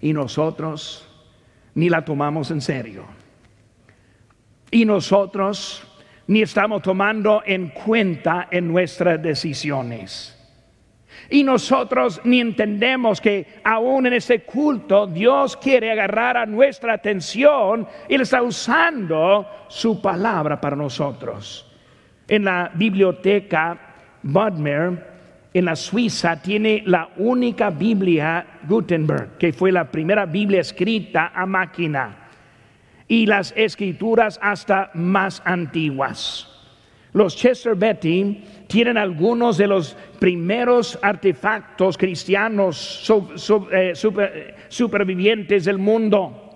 Y 0.01 0.13
nosotros 0.13 1.07
ni 1.75 1.89
la 1.89 2.03
tomamos 2.03 2.51
en 2.51 2.61
serio. 2.61 3.05
Y 4.71 4.85
nosotros 4.85 5.83
ni 6.27 6.41
estamos 6.41 6.81
tomando 6.81 7.41
en 7.45 7.69
cuenta 7.69 8.47
en 8.51 8.67
nuestras 8.67 9.21
decisiones. 9.21 10.35
Y 11.29 11.43
nosotros 11.43 12.21
ni 12.23 12.39
entendemos 12.39 13.19
que 13.19 13.59
aún 13.63 14.07
en 14.07 14.13
este 14.13 14.41
culto 14.41 15.07
Dios 15.07 15.57
quiere 15.57 15.91
agarrar 15.91 16.37
a 16.37 16.45
nuestra 16.45 16.93
atención 16.93 17.87
y 18.07 18.15
Él 18.15 18.21
está 18.21 18.41
usando 18.41 19.47
su 19.67 20.01
palabra 20.01 20.59
para 20.61 20.75
nosotros. 20.75 21.65
En 22.27 22.45
la 22.45 22.71
biblioteca 22.73 23.95
Budmer, 24.21 25.18
en 25.53 25.65
la 25.65 25.75
Suiza, 25.75 26.41
tiene 26.41 26.83
la 26.85 27.09
única 27.17 27.69
Biblia 27.69 28.45
Gutenberg, 28.67 29.37
que 29.37 29.51
fue 29.51 29.71
la 29.71 29.89
primera 29.89 30.25
Biblia 30.25 30.61
escrita 30.61 31.31
a 31.33 31.45
máquina 31.45 32.29
y 33.07 33.25
las 33.25 33.53
escrituras 33.57 34.39
hasta 34.41 34.91
más 34.93 35.41
antiguas. 35.43 36.47
Los 37.13 37.35
Chester 37.35 37.73
Betty 37.75 38.43
tienen 38.67 38.97
algunos 38.97 39.57
de 39.57 39.65
los 39.65 39.97
primeros 40.19 40.97
artefactos 41.01 41.97
cristianos 41.97 43.11
eh, 43.71 43.93
supervivientes 44.69 45.65
del 45.65 45.79
mundo. 45.79 46.48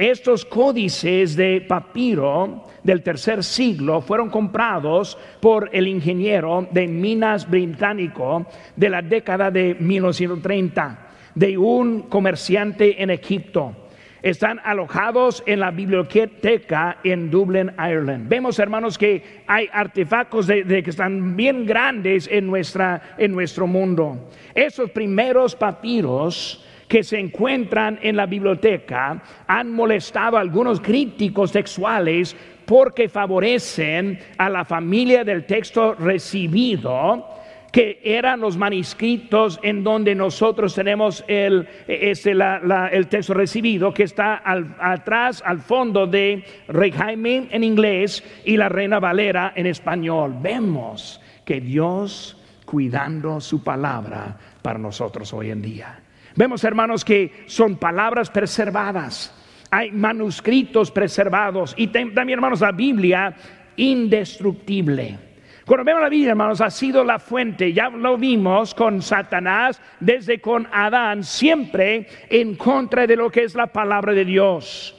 Estos 0.00 0.46
códices 0.46 1.36
de 1.36 1.60
papiro 1.60 2.64
del 2.82 3.02
tercer 3.02 3.44
siglo 3.44 4.00
fueron 4.00 4.30
comprados 4.30 5.18
por 5.42 5.68
el 5.74 5.86
ingeniero 5.86 6.66
de 6.70 6.88
minas 6.88 7.46
británico 7.46 8.46
de 8.76 8.88
la 8.88 9.02
década 9.02 9.50
de 9.50 9.76
1930 9.78 11.06
de 11.34 11.58
un 11.58 12.04
comerciante 12.08 13.02
en 13.02 13.10
Egipto 13.10 13.76
están 14.22 14.60
alojados 14.64 15.42
en 15.46 15.60
la 15.60 15.70
biblioteca 15.70 16.98
en 17.04 17.30
Dublin, 17.30 17.72
Ireland. 17.78 18.28
Vemos, 18.28 18.58
hermanos, 18.58 18.98
que 18.98 19.42
hay 19.46 19.68
artefactos 19.72 20.46
de, 20.46 20.82
que 20.82 20.90
están 20.90 21.36
bien 21.36 21.64
grandes 21.64 22.28
en, 22.30 22.46
nuestra, 22.46 23.14
en 23.16 23.32
nuestro 23.32 23.66
mundo. 23.66 24.28
Esos 24.54 24.90
primeros 24.90 25.54
papiros 25.54 26.66
que 26.90 27.04
se 27.04 27.20
encuentran 27.20 28.00
en 28.02 28.16
la 28.16 28.26
biblioteca 28.26 29.22
han 29.46 29.70
molestado 29.70 30.36
a 30.36 30.40
algunos 30.40 30.80
críticos 30.80 31.52
textuales 31.52 32.34
porque 32.66 33.08
favorecen 33.08 34.18
a 34.36 34.50
la 34.50 34.64
familia 34.64 35.22
del 35.22 35.46
texto 35.46 35.94
recibido 35.94 37.28
que 37.70 38.00
eran 38.02 38.40
los 38.40 38.56
manuscritos 38.56 39.60
en 39.62 39.84
donde 39.84 40.16
nosotros 40.16 40.74
tenemos 40.74 41.24
el, 41.28 41.68
este, 41.86 42.32
el 42.32 43.06
texto 43.06 43.34
recibido, 43.34 43.94
que 43.94 44.02
está 44.02 44.42
atrás, 44.80 45.40
al 45.46 45.60
fondo 45.60 46.08
de 46.08 46.42
Rey 46.66 46.90
Jaime 46.90 47.46
en 47.52 47.62
inglés 47.62 48.24
y 48.44 48.56
la 48.56 48.68
Reina 48.68 48.98
Valera 48.98 49.52
en 49.54 49.66
español. 49.66 50.34
Vemos 50.42 51.20
que 51.44 51.60
Dios 51.60 52.36
cuidando 52.64 53.40
su 53.40 53.62
palabra 53.62 54.36
para 54.60 54.80
nosotros 54.80 55.32
hoy 55.32 55.52
en 55.52 55.62
día. 55.62 56.00
Vemos, 56.40 56.64
hermanos, 56.64 57.04
que 57.04 57.44
son 57.44 57.76
palabras 57.76 58.30
preservadas. 58.30 59.30
Hay 59.70 59.92
manuscritos 59.92 60.90
preservados 60.90 61.74
y 61.76 61.88
también, 61.88 62.30
hermanos, 62.30 62.62
la 62.62 62.72
Biblia 62.72 63.34
indestructible. 63.76 65.18
Cuando 65.66 65.84
vemos 65.84 66.00
la 66.00 66.08
Biblia, 66.08 66.30
hermanos, 66.30 66.62
ha 66.62 66.70
sido 66.70 67.04
la 67.04 67.18
fuente. 67.18 67.74
Ya 67.74 67.90
lo 67.90 68.16
vimos 68.16 68.74
con 68.74 69.02
Satanás, 69.02 69.82
desde 70.00 70.40
con 70.40 70.66
Adán, 70.72 71.24
siempre 71.24 72.06
en 72.30 72.56
contra 72.56 73.06
de 73.06 73.16
lo 73.16 73.30
que 73.30 73.42
es 73.42 73.54
la 73.54 73.66
palabra 73.66 74.14
de 74.14 74.24
Dios. 74.24 74.96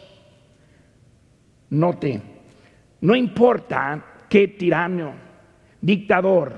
Note, 1.71 2.21
no 3.01 3.15
importa 3.15 4.05
qué 4.29 4.47
tirano, 4.47 5.15
dictador, 5.81 6.53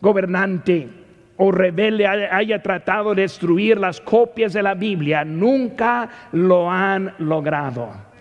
gobernante 0.00 1.03
o 1.36 1.50
rebelde 1.50 2.06
haya 2.06 2.62
tratado 2.62 3.14
de 3.14 3.22
destruir 3.22 3.78
las 3.78 4.00
copias 4.00 4.52
de 4.52 4.62
la 4.62 4.74
Biblia, 4.74 5.24
nunca 5.24 6.08
lo 6.32 6.70
han 6.70 7.14
logrado 7.18 8.14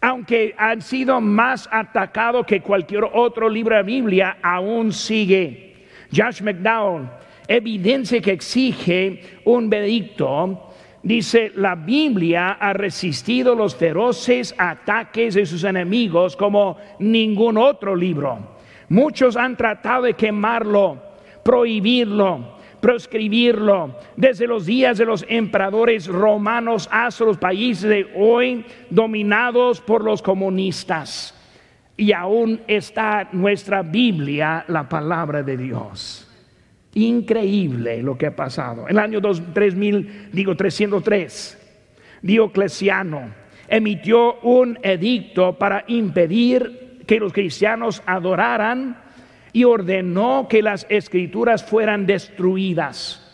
aunque 0.00 0.54
han 0.56 0.80
sido 0.80 1.20
más 1.20 1.68
atacados 1.70 2.46
que 2.46 2.62
cualquier 2.62 3.04
otro 3.12 3.48
libro 3.48 3.76
de 3.76 3.82
Biblia, 3.82 4.38
aún 4.42 4.92
sigue. 4.92 5.74
Josh 6.14 6.42
McDowell, 6.42 7.08
evidencia 7.46 8.20
que 8.20 8.32
exige 8.32 9.22
un 9.44 9.68
veredicto, 9.68 10.72
dice, 11.02 11.52
la 11.54 11.74
Biblia 11.74 12.52
ha 12.52 12.72
resistido 12.72 13.54
los 13.54 13.76
feroces 13.76 14.54
ataques 14.56 15.34
de 15.34 15.44
sus 15.44 15.64
enemigos 15.64 16.34
como 16.34 16.78
ningún 16.98 17.58
otro 17.58 17.94
libro. 17.94 18.56
Muchos 18.88 19.36
han 19.36 19.56
tratado 19.56 20.04
de 20.04 20.14
quemarlo, 20.14 21.09
prohibirlo, 21.42 22.58
proscribirlo 22.80 23.96
desde 24.16 24.46
los 24.46 24.66
días 24.66 24.98
de 24.98 25.04
los 25.04 25.24
emperadores 25.28 26.06
romanos 26.06 26.88
hasta 26.90 27.24
los 27.24 27.38
países 27.38 27.88
de 27.88 28.10
hoy 28.16 28.64
dominados 28.88 29.80
por 29.80 30.04
los 30.04 30.22
comunistas. 30.22 31.36
Y 31.96 32.12
aún 32.12 32.62
está 32.66 33.28
nuestra 33.32 33.82
Biblia, 33.82 34.64
la 34.68 34.88
palabra 34.88 35.42
de 35.42 35.56
Dios. 35.56 36.26
Increíble 36.94 38.02
lo 38.02 38.16
que 38.16 38.26
ha 38.26 38.34
pasado. 38.34 38.84
En 38.84 38.96
el 38.96 38.98
año 38.98 39.20
3000, 39.20 40.30
digo 40.32 40.56
303, 40.56 41.60
Diocleciano 42.22 43.32
emitió 43.68 44.40
un 44.40 44.78
edicto 44.82 45.56
para 45.56 45.84
impedir 45.86 47.02
que 47.06 47.20
los 47.20 47.32
cristianos 47.32 48.02
adoraran 48.06 49.00
y 49.52 49.64
ordenó 49.64 50.46
que 50.48 50.62
las 50.62 50.86
escrituras 50.88 51.64
fueran 51.64 52.06
destruidas. 52.06 53.26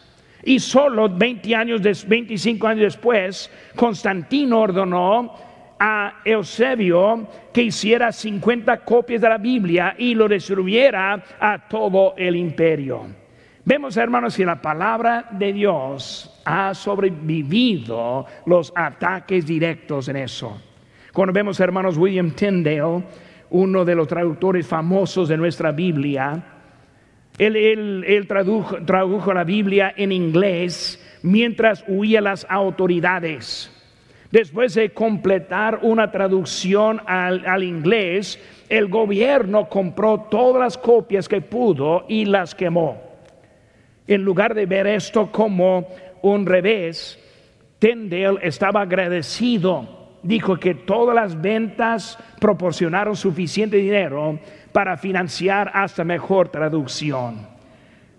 Y 0.42 0.60
solo 0.60 1.08
20 1.08 1.54
años, 1.54 2.06
25 2.06 2.66
años 2.66 2.82
después, 2.82 3.50
Constantino 3.74 4.60
ordenó 4.60 5.34
a 5.78 6.20
Eusebio 6.24 7.26
que 7.52 7.64
hiciera 7.64 8.12
50 8.12 8.84
copias 8.84 9.20
de 9.20 9.28
la 9.28 9.38
Biblia 9.38 9.94
y 9.98 10.14
lo 10.14 10.28
distribuyera 10.28 11.22
a 11.40 11.68
todo 11.68 12.14
el 12.16 12.36
imperio. 12.36 13.06
Vemos, 13.64 13.96
hermanos, 13.96 14.36
que 14.36 14.46
la 14.46 14.62
palabra 14.62 15.26
de 15.32 15.52
Dios 15.52 16.40
ha 16.44 16.72
sobrevivido 16.72 18.24
los 18.46 18.72
ataques 18.76 19.44
directos 19.44 20.08
en 20.08 20.16
eso. 20.16 20.62
Cuando 21.12 21.32
vemos, 21.32 21.58
hermanos, 21.58 21.98
William 21.98 22.30
Tyndale, 22.30 23.02
uno 23.50 23.84
de 23.84 23.94
los 23.94 24.08
traductores 24.08 24.66
famosos 24.66 25.28
de 25.28 25.36
nuestra 25.36 25.72
Biblia, 25.72 26.42
él, 27.38 28.24
tradujo, 28.28 29.32
la 29.32 29.44
Biblia 29.44 29.92
en 29.96 30.12
inglés 30.12 31.02
mientras 31.22 31.84
huía 31.86 32.20
las 32.20 32.46
autoridades. 32.48 33.72
Después 34.30 34.74
de 34.74 34.90
completar 34.90 35.80
una 35.82 36.10
traducción 36.10 37.00
al, 37.06 37.46
al, 37.46 37.62
inglés, 37.62 38.40
el 38.68 38.88
gobierno 38.88 39.68
compró 39.68 40.26
todas 40.30 40.60
las 40.60 40.78
copias 40.78 41.28
que 41.28 41.40
pudo 41.40 42.04
y 42.08 42.24
las 42.24 42.54
quemó. 42.54 43.02
En 44.06 44.22
lugar 44.22 44.54
de 44.54 44.66
ver 44.66 44.86
esto 44.86 45.30
como 45.30 45.88
un 46.22 46.46
revés, 46.46 47.18
Tyndale 47.78 48.38
estaba 48.42 48.82
agradecido 48.82 49.95
dijo 50.26 50.56
que 50.56 50.74
todas 50.74 51.14
las 51.14 51.40
ventas 51.40 52.18
proporcionaron 52.40 53.14
suficiente 53.16 53.76
dinero 53.76 54.38
para 54.72 54.96
financiar 54.96 55.70
hasta 55.72 56.04
mejor 56.04 56.48
traducción. 56.48 57.46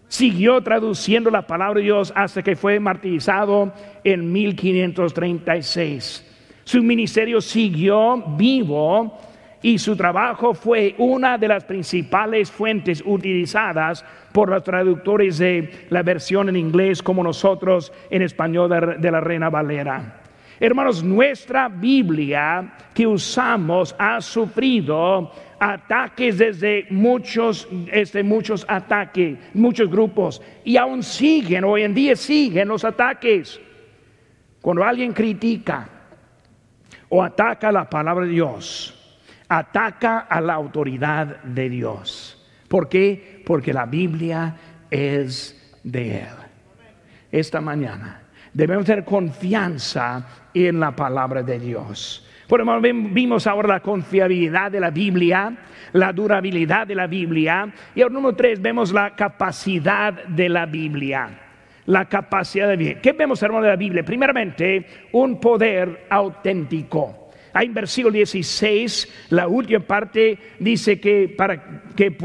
Siguió 0.08 0.62
traduciendo 0.62 1.30
la 1.30 1.46
palabra 1.46 1.80
de 1.80 1.84
Dios 1.84 2.14
hasta 2.16 2.42
que 2.42 2.56
fue 2.56 2.80
martirizado 2.80 3.74
en 4.04 4.32
1536. 4.32 6.24
Su 6.64 6.82
ministerio 6.82 7.42
siguió 7.42 8.24
vivo 8.38 9.20
y 9.62 9.78
su 9.80 9.98
trabajo 9.98 10.54
fue 10.54 10.96
una 10.98 11.38
de 11.38 11.50
las 11.50 11.66
principales 11.66 12.50
fuentes 12.50 13.04
utilizadas 13.06 14.06
por 14.32 14.50
los 14.50 14.64
traductores 14.64 15.40
de 15.40 15.88
la 15.90 16.04
versión 16.04 16.48
en 16.48 16.56
inglés 16.56 17.04
como 17.04 17.24
nosotros 17.24 17.92
en 18.10 18.22
español 18.22 18.98
de 19.00 19.12
la 19.12 19.20
Reina 19.20 19.50
Valera. 19.50 20.27
Hermanos, 20.60 21.04
nuestra 21.04 21.70
Biblia 21.70 22.74
que 22.94 23.06
usamos 23.06 23.96
ha 24.00 24.20
sufrido 24.22 25.32
ataques 25.60 26.38
desde 26.38 26.88
muchos, 26.90 27.68
desde 27.72 28.24
muchos 28.24 28.66
ataques, 28.68 29.38
muchos 29.54 29.90
grupos, 29.90 30.42
y 30.64 30.78
aún 30.78 31.04
siguen, 31.04 31.64
hoy 31.64 31.84
en 31.84 31.94
día 31.94 32.16
siguen 32.16 32.70
los 32.70 32.84
ataques. 32.84 33.60
Cuando 34.62 34.84
alguien 34.84 35.14
critica 35.14 35.88
o 37.10 37.24
ataca 37.24 37.72
la 37.72 37.88
palabra 37.88 38.26
de 38.26 38.32
Dios, 38.32 38.94
ataca 39.48 40.20
a 40.22 40.42
la 40.42 40.56
autoridad 40.56 41.44
de 41.44 41.70
Dios. 41.70 42.34
¿Por 42.68 42.90
qué? 42.90 43.44
Porque 43.46 43.74
la 43.74 43.86
Biblia 43.86 44.56
es 44.90 45.80
de 45.84 46.22
Él. 46.22 46.36
Esta 47.32 47.62
mañana 47.62 48.27
debemos 48.58 48.86
tener 48.86 49.06
confianza 49.06 50.26
en 50.52 50.80
la 50.80 50.96
palabra 50.96 51.44
de 51.44 51.60
Dios. 51.60 52.28
Por 52.48 52.60
ejemplo, 52.60 52.82
vimos 52.82 53.46
ahora 53.46 53.68
la 53.68 53.80
confiabilidad 53.82 54.72
de 54.72 54.80
la 54.80 54.90
Biblia, 54.90 55.56
la 55.94 56.12
durabilidad 56.12 56.88
de 56.88 56.96
la 56.96 57.06
Biblia. 57.06 57.72
Y 57.94 58.02
el 58.02 58.12
número 58.12 58.36
tres, 58.36 58.60
vemos 58.60 58.92
la 58.92 59.16
capacidad 59.16 60.12
de 60.26 60.50
la 60.50 60.66
Biblia. 60.66 61.30
La 61.86 62.06
capacidad 62.06 62.66
de 62.66 62.74
la 62.74 62.78
Biblia. 62.78 63.00
¿Qué 63.00 63.12
vemos, 63.14 63.44
hermano, 63.44 63.64
de 63.64 63.70
la 63.70 63.76
Biblia? 63.76 64.04
Primeramente, 64.04 64.88
un 65.12 65.40
poder 65.40 66.08
auténtico. 66.10 67.27
Ahí 67.58 67.66
en 67.66 67.74
versículo 67.74 68.14
16, 68.14 69.30
la 69.32 69.48
última 69.48 69.80
parte 69.80 70.38
dice 70.60 71.00
que 71.00 71.28
para 71.28 71.82
que 71.96 72.16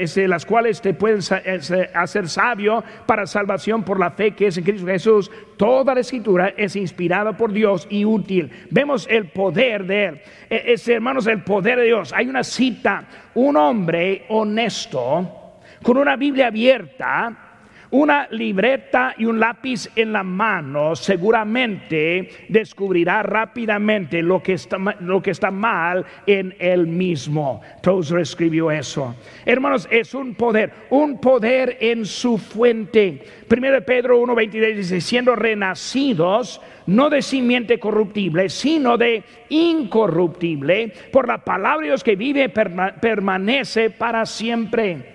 este, 0.00 0.28
las 0.28 0.44
cuales 0.44 0.82
te 0.82 0.92
pueden 0.92 1.20
este, 1.46 1.88
hacer 1.94 2.28
sabio 2.28 2.84
para 3.06 3.26
salvación 3.26 3.84
por 3.84 3.98
la 3.98 4.10
fe 4.10 4.32
que 4.32 4.48
es 4.48 4.58
en 4.58 4.64
Cristo 4.64 4.86
Jesús. 4.86 5.30
Toda 5.56 5.94
la 5.94 6.00
escritura 6.00 6.52
es 6.58 6.76
inspirada 6.76 7.34
por 7.34 7.54
Dios 7.54 7.86
y 7.88 8.04
útil. 8.04 8.50
Vemos 8.68 9.06
el 9.08 9.30
poder 9.30 9.86
de 9.86 10.04
Él. 10.04 10.20
E, 10.50 10.74
es, 10.74 10.86
hermanos, 10.86 11.26
el 11.26 11.42
poder 11.42 11.78
de 11.78 11.86
Dios. 11.86 12.12
Hay 12.12 12.28
una 12.28 12.44
cita, 12.44 13.08
un 13.32 13.56
hombre 13.56 14.26
honesto 14.28 15.62
con 15.82 15.96
una 15.96 16.16
Biblia 16.16 16.48
abierta 16.48 17.51
una 17.92 18.26
libreta 18.30 19.14
y 19.18 19.26
un 19.26 19.38
lápiz 19.38 19.88
en 19.96 20.12
la 20.12 20.22
mano 20.22 20.96
seguramente 20.96 22.46
descubrirá 22.48 23.22
rápidamente 23.22 24.22
lo 24.22 24.42
que 24.42 24.54
está, 24.54 24.78
lo 25.00 25.22
que 25.22 25.30
está 25.30 25.50
mal 25.50 26.04
en 26.26 26.54
él 26.58 26.86
mismo. 26.86 27.60
Tozer 27.82 28.20
escribió 28.20 28.70
eso. 28.70 29.14
Hermanos, 29.44 29.86
es 29.90 30.14
un 30.14 30.34
poder, 30.34 30.72
un 30.90 31.20
poder 31.20 31.76
en 31.80 32.06
su 32.06 32.38
fuente. 32.38 33.22
Primero 33.46 33.84
Pedro 33.84 34.22
1.23 34.22 34.74
dice, 34.74 35.00
siendo 35.02 35.36
renacidos, 35.36 36.62
no 36.86 37.10
de 37.10 37.20
simiente 37.20 37.78
corruptible, 37.78 38.48
sino 38.48 38.96
de 38.96 39.22
incorruptible, 39.50 40.92
por 41.12 41.28
la 41.28 41.44
palabra 41.44 41.82
de 41.82 41.88
Dios 41.88 42.02
que 42.02 42.16
vive 42.16 42.48
permanece 42.48 43.90
para 43.90 44.24
siempre. 44.24 45.11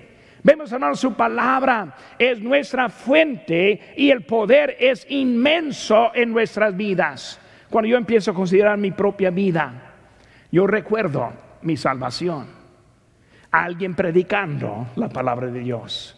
Vemos, 0.48 0.72
hermanos, 0.72 1.02
su 1.02 1.14
palabra 1.14 1.94
es 2.18 2.40
nuestra 2.40 2.88
fuente 2.88 3.94
y 3.98 4.12
el 4.12 4.22
poder 4.22 4.78
es 4.80 5.06
inmenso 5.10 6.12
en 6.16 6.32
nuestras 6.32 6.74
vidas. 6.78 7.38
Cuando 7.70 7.90
yo 7.90 7.98
empiezo 7.98 8.32
a 8.32 8.34
considerar 8.34 8.78
mi 8.78 8.92
propia 8.92 9.30
vida, 9.30 9.74
yo 10.50 10.66
recuerdo 10.66 11.34
mi 11.64 11.76
salvación. 11.76 12.48
Alguien 13.52 13.94
predicando 13.94 14.88
la 14.96 15.10
palabra 15.10 15.48
de 15.48 15.60
Dios. 15.60 16.16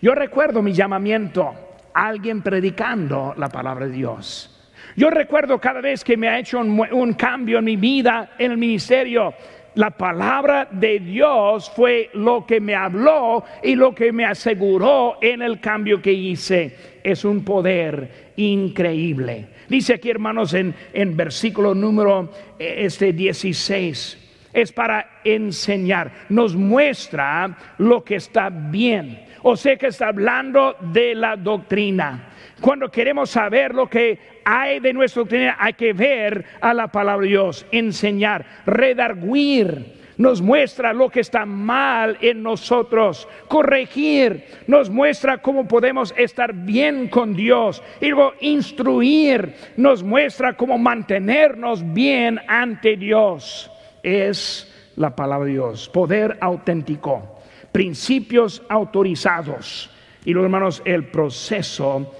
Yo 0.00 0.14
recuerdo 0.14 0.62
mi 0.62 0.72
llamamiento. 0.72 1.52
Alguien 1.92 2.40
predicando 2.40 3.34
la 3.36 3.50
palabra 3.50 3.88
de 3.88 3.92
Dios. 3.92 4.56
Yo 4.96 5.10
recuerdo 5.10 5.60
cada 5.60 5.82
vez 5.82 6.02
que 6.02 6.16
me 6.16 6.28
ha 6.30 6.38
hecho 6.38 6.60
un, 6.60 6.80
un, 6.92 7.12
cambio 7.12 7.58
en 7.58 7.66
mi 7.66 7.76
vida, 7.76 8.30
en 8.38 8.52
el 8.52 8.56
ministerio, 8.56 9.34
la 9.76 9.90
palabra 9.90 10.68
de 10.70 10.98
Dios 10.98 11.70
fue 11.74 12.10
lo 12.14 12.44
que 12.44 12.60
me 12.60 12.74
habló 12.74 13.44
y 13.62 13.74
lo 13.74 13.94
que 13.94 14.10
me 14.10 14.24
aseguró 14.24 15.18
en 15.20 15.42
el 15.42 15.60
cambio 15.60 16.02
que 16.02 16.12
hice. 16.12 16.74
Es 17.04 17.24
un 17.24 17.44
poder 17.44 18.32
increíble. 18.36 19.46
Dice 19.68 19.94
aquí, 19.94 20.10
hermanos, 20.10 20.54
en, 20.54 20.74
en 20.92 21.16
versículo 21.16 21.74
número 21.74 22.30
eh, 22.58 22.76
este 22.80 23.12
16 23.12 24.25
es 24.56 24.72
para 24.72 25.20
enseñar, 25.22 26.10
nos 26.30 26.56
muestra 26.56 27.54
lo 27.76 28.02
que 28.02 28.16
está 28.16 28.48
bien. 28.48 29.22
O 29.42 29.54
sea 29.54 29.76
que 29.76 29.88
está 29.88 30.08
hablando 30.08 30.76
de 30.80 31.14
la 31.14 31.36
doctrina. 31.36 32.30
Cuando 32.58 32.90
queremos 32.90 33.28
saber 33.28 33.74
lo 33.74 33.86
que 33.86 34.18
hay 34.46 34.80
de 34.80 34.94
nuestra 34.94 35.20
doctrina, 35.20 35.56
hay 35.60 35.74
que 35.74 35.92
ver 35.92 36.42
a 36.62 36.72
la 36.72 36.88
palabra 36.88 37.24
de 37.24 37.28
Dios, 37.28 37.66
enseñar, 37.70 38.46
redarguir. 38.64 39.94
Nos 40.16 40.40
muestra 40.40 40.94
lo 40.94 41.10
que 41.10 41.20
está 41.20 41.44
mal 41.44 42.16
en 42.22 42.42
nosotros, 42.42 43.28
corregir, 43.48 44.42
nos 44.66 44.88
muestra 44.88 45.36
cómo 45.36 45.68
podemos 45.68 46.14
estar 46.16 46.54
bien 46.54 47.08
con 47.08 47.36
Dios. 47.36 47.82
Y 48.00 48.08
luego 48.08 48.32
instruir, 48.40 49.54
nos 49.76 50.02
muestra 50.02 50.54
cómo 50.54 50.78
mantenernos 50.78 51.92
bien 51.92 52.40
ante 52.48 52.96
Dios. 52.96 53.70
Es 54.06 54.72
la 54.94 55.16
palabra 55.16 55.46
de 55.46 55.54
Dios, 55.54 55.88
poder 55.88 56.38
auténtico, 56.40 57.40
principios 57.72 58.62
autorizados. 58.68 59.90
Y 60.24 60.32
los 60.32 60.44
hermanos, 60.44 60.80
el 60.84 61.06
proceso 61.06 62.14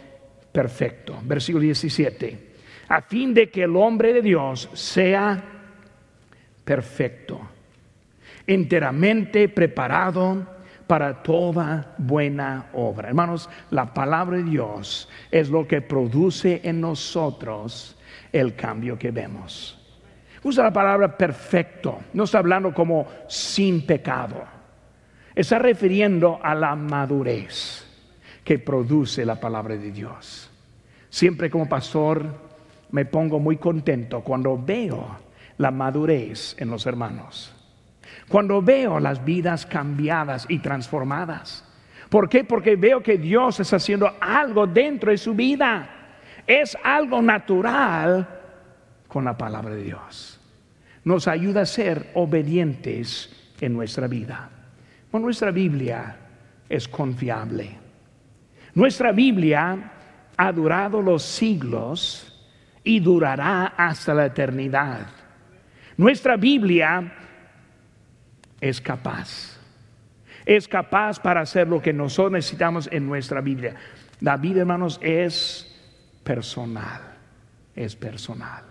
perfecto. 0.50 1.16
Versículo 1.22 1.62
17. 1.62 2.54
A 2.88 3.02
fin 3.02 3.32
de 3.32 3.50
que 3.50 3.62
el 3.62 3.76
hombre 3.76 4.12
de 4.12 4.22
Dios 4.22 4.68
sea 4.72 5.44
perfecto, 6.64 7.40
enteramente 8.48 9.48
preparado 9.48 10.44
para 10.88 11.22
toda 11.22 11.94
buena 11.98 12.66
obra. 12.72 13.10
Hermanos, 13.10 13.48
la 13.70 13.94
palabra 13.94 14.38
de 14.38 14.42
Dios 14.42 15.08
es 15.30 15.50
lo 15.50 15.68
que 15.68 15.82
produce 15.82 16.62
en 16.64 16.80
nosotros 16.80 17.96
el 18.32 18.56
cambio 18.56 18.98
que 18.98 19.12
vemos. 19.12 19.85
Usa 20.46 20.62
la 20.62 20.72
palabra 20.72 21.18
perfecto, 21.18 21.98
no 22.12 22.22
está 22.22 22.38
hablando 22.38 22.72
como 22.72 23.04
sin 23.26 23.84
pecado, 23.84 24.44
está 25.34 25.58
refiriendo 25.58 26.38
a 26.40 26.54
la 26.54 26.76
madurez 26.76 27.84
que 28.44 28.60
produce 28.60 29.26
la 29.26 29.40
palabra 29.40 29.76
de 29.76 29.90
Dios. 29.90 30.48
Siempre 31.10 31.50
como 31.50 31.68
pastor 31.68 32.24
me 32.92 33.06
pongo 33.06 33.40
muy 33.40 33.56
contento 33.56 34.20
cuando 34.20 34.56
veo 34.56 35.16
la 35.58 35.72
madurez 35.72 36.54
en 36.60 36.70
los 36.70 36.86
hermanos. 36.86 37.52
Cuando 38.28 38.62
veo 38.62 39.00
las 39.00 39.24
vidas 39.24 39.66
cambiadas 39.66 40.46
y 40.48 40.60
transformadas. 40.60 41.64
¿Por 42.08 42.28
qué? 42.28 42.44
Porque 42.44 42.76
veo 42.76 43.02
que 43.02 43.18
Dios 43.18 43.58
está 43.58 43.76
haciendo 43.76 44.14
algo 44.20 44.64
dentro 44.68 45.10
de 45.10 45.18
su 45.18 45.34
vida. 45.34 45.88
Es 46.46 46.78
algo 46.84 47.20
natural 47.20 48.28
con 49.08 49.24
la 49.24 49.36
palabra 49.36 49.74
de 49.74 49.82
Dios. 49.82 50.35
Nos 51.06 51.28
ayuda 51.28 51.60
a 51.60 51.66
ser 51.66 52.10
obedientes 52.14 53.30
en 53.60 53.74
nuestra 53.74 54.08
vida. 54.08 54.50
nuestra 55.12 55.52
Biblia 55.52 56.16
es 56.68 56.88
confiable. 56.88 57.78
Nuestra 58.74 59.12
Biblia 59.12 59.92
ha 60.36 60.52
durado 60.52 61.00
los 61.00 61.22
siglos 61.22 62.50
y 62.82 62.98
durará 62.98 63.66
hasta 63.76 64.14
la 64.14 64.26
eternidad. 64.26 65.06
Nuestra 65.96 66.36
Biblia 66.36 67.12
es 68.60 68.80
capaz. 68.80 69.60
Es 70.44 70.66
capaz 70.66 71.20
para 71.20 71.42
hacer 71.42 71.68
lo 71.68 71.80
que 71.80 71.92
nosotros 71.92 72.32
necesitamos 72.32 72.88
en 72.90 73.06
nuestra 73.06 73.40
Biblia. 73.40 73.76
La 74.20 74.36
Biblia, 74.36 74.62
hermanos, 74.62 74.98
es 75.00 75.72
personal. 76.24 77.00
Es 77.76 77.94
personal. 77.94 78.65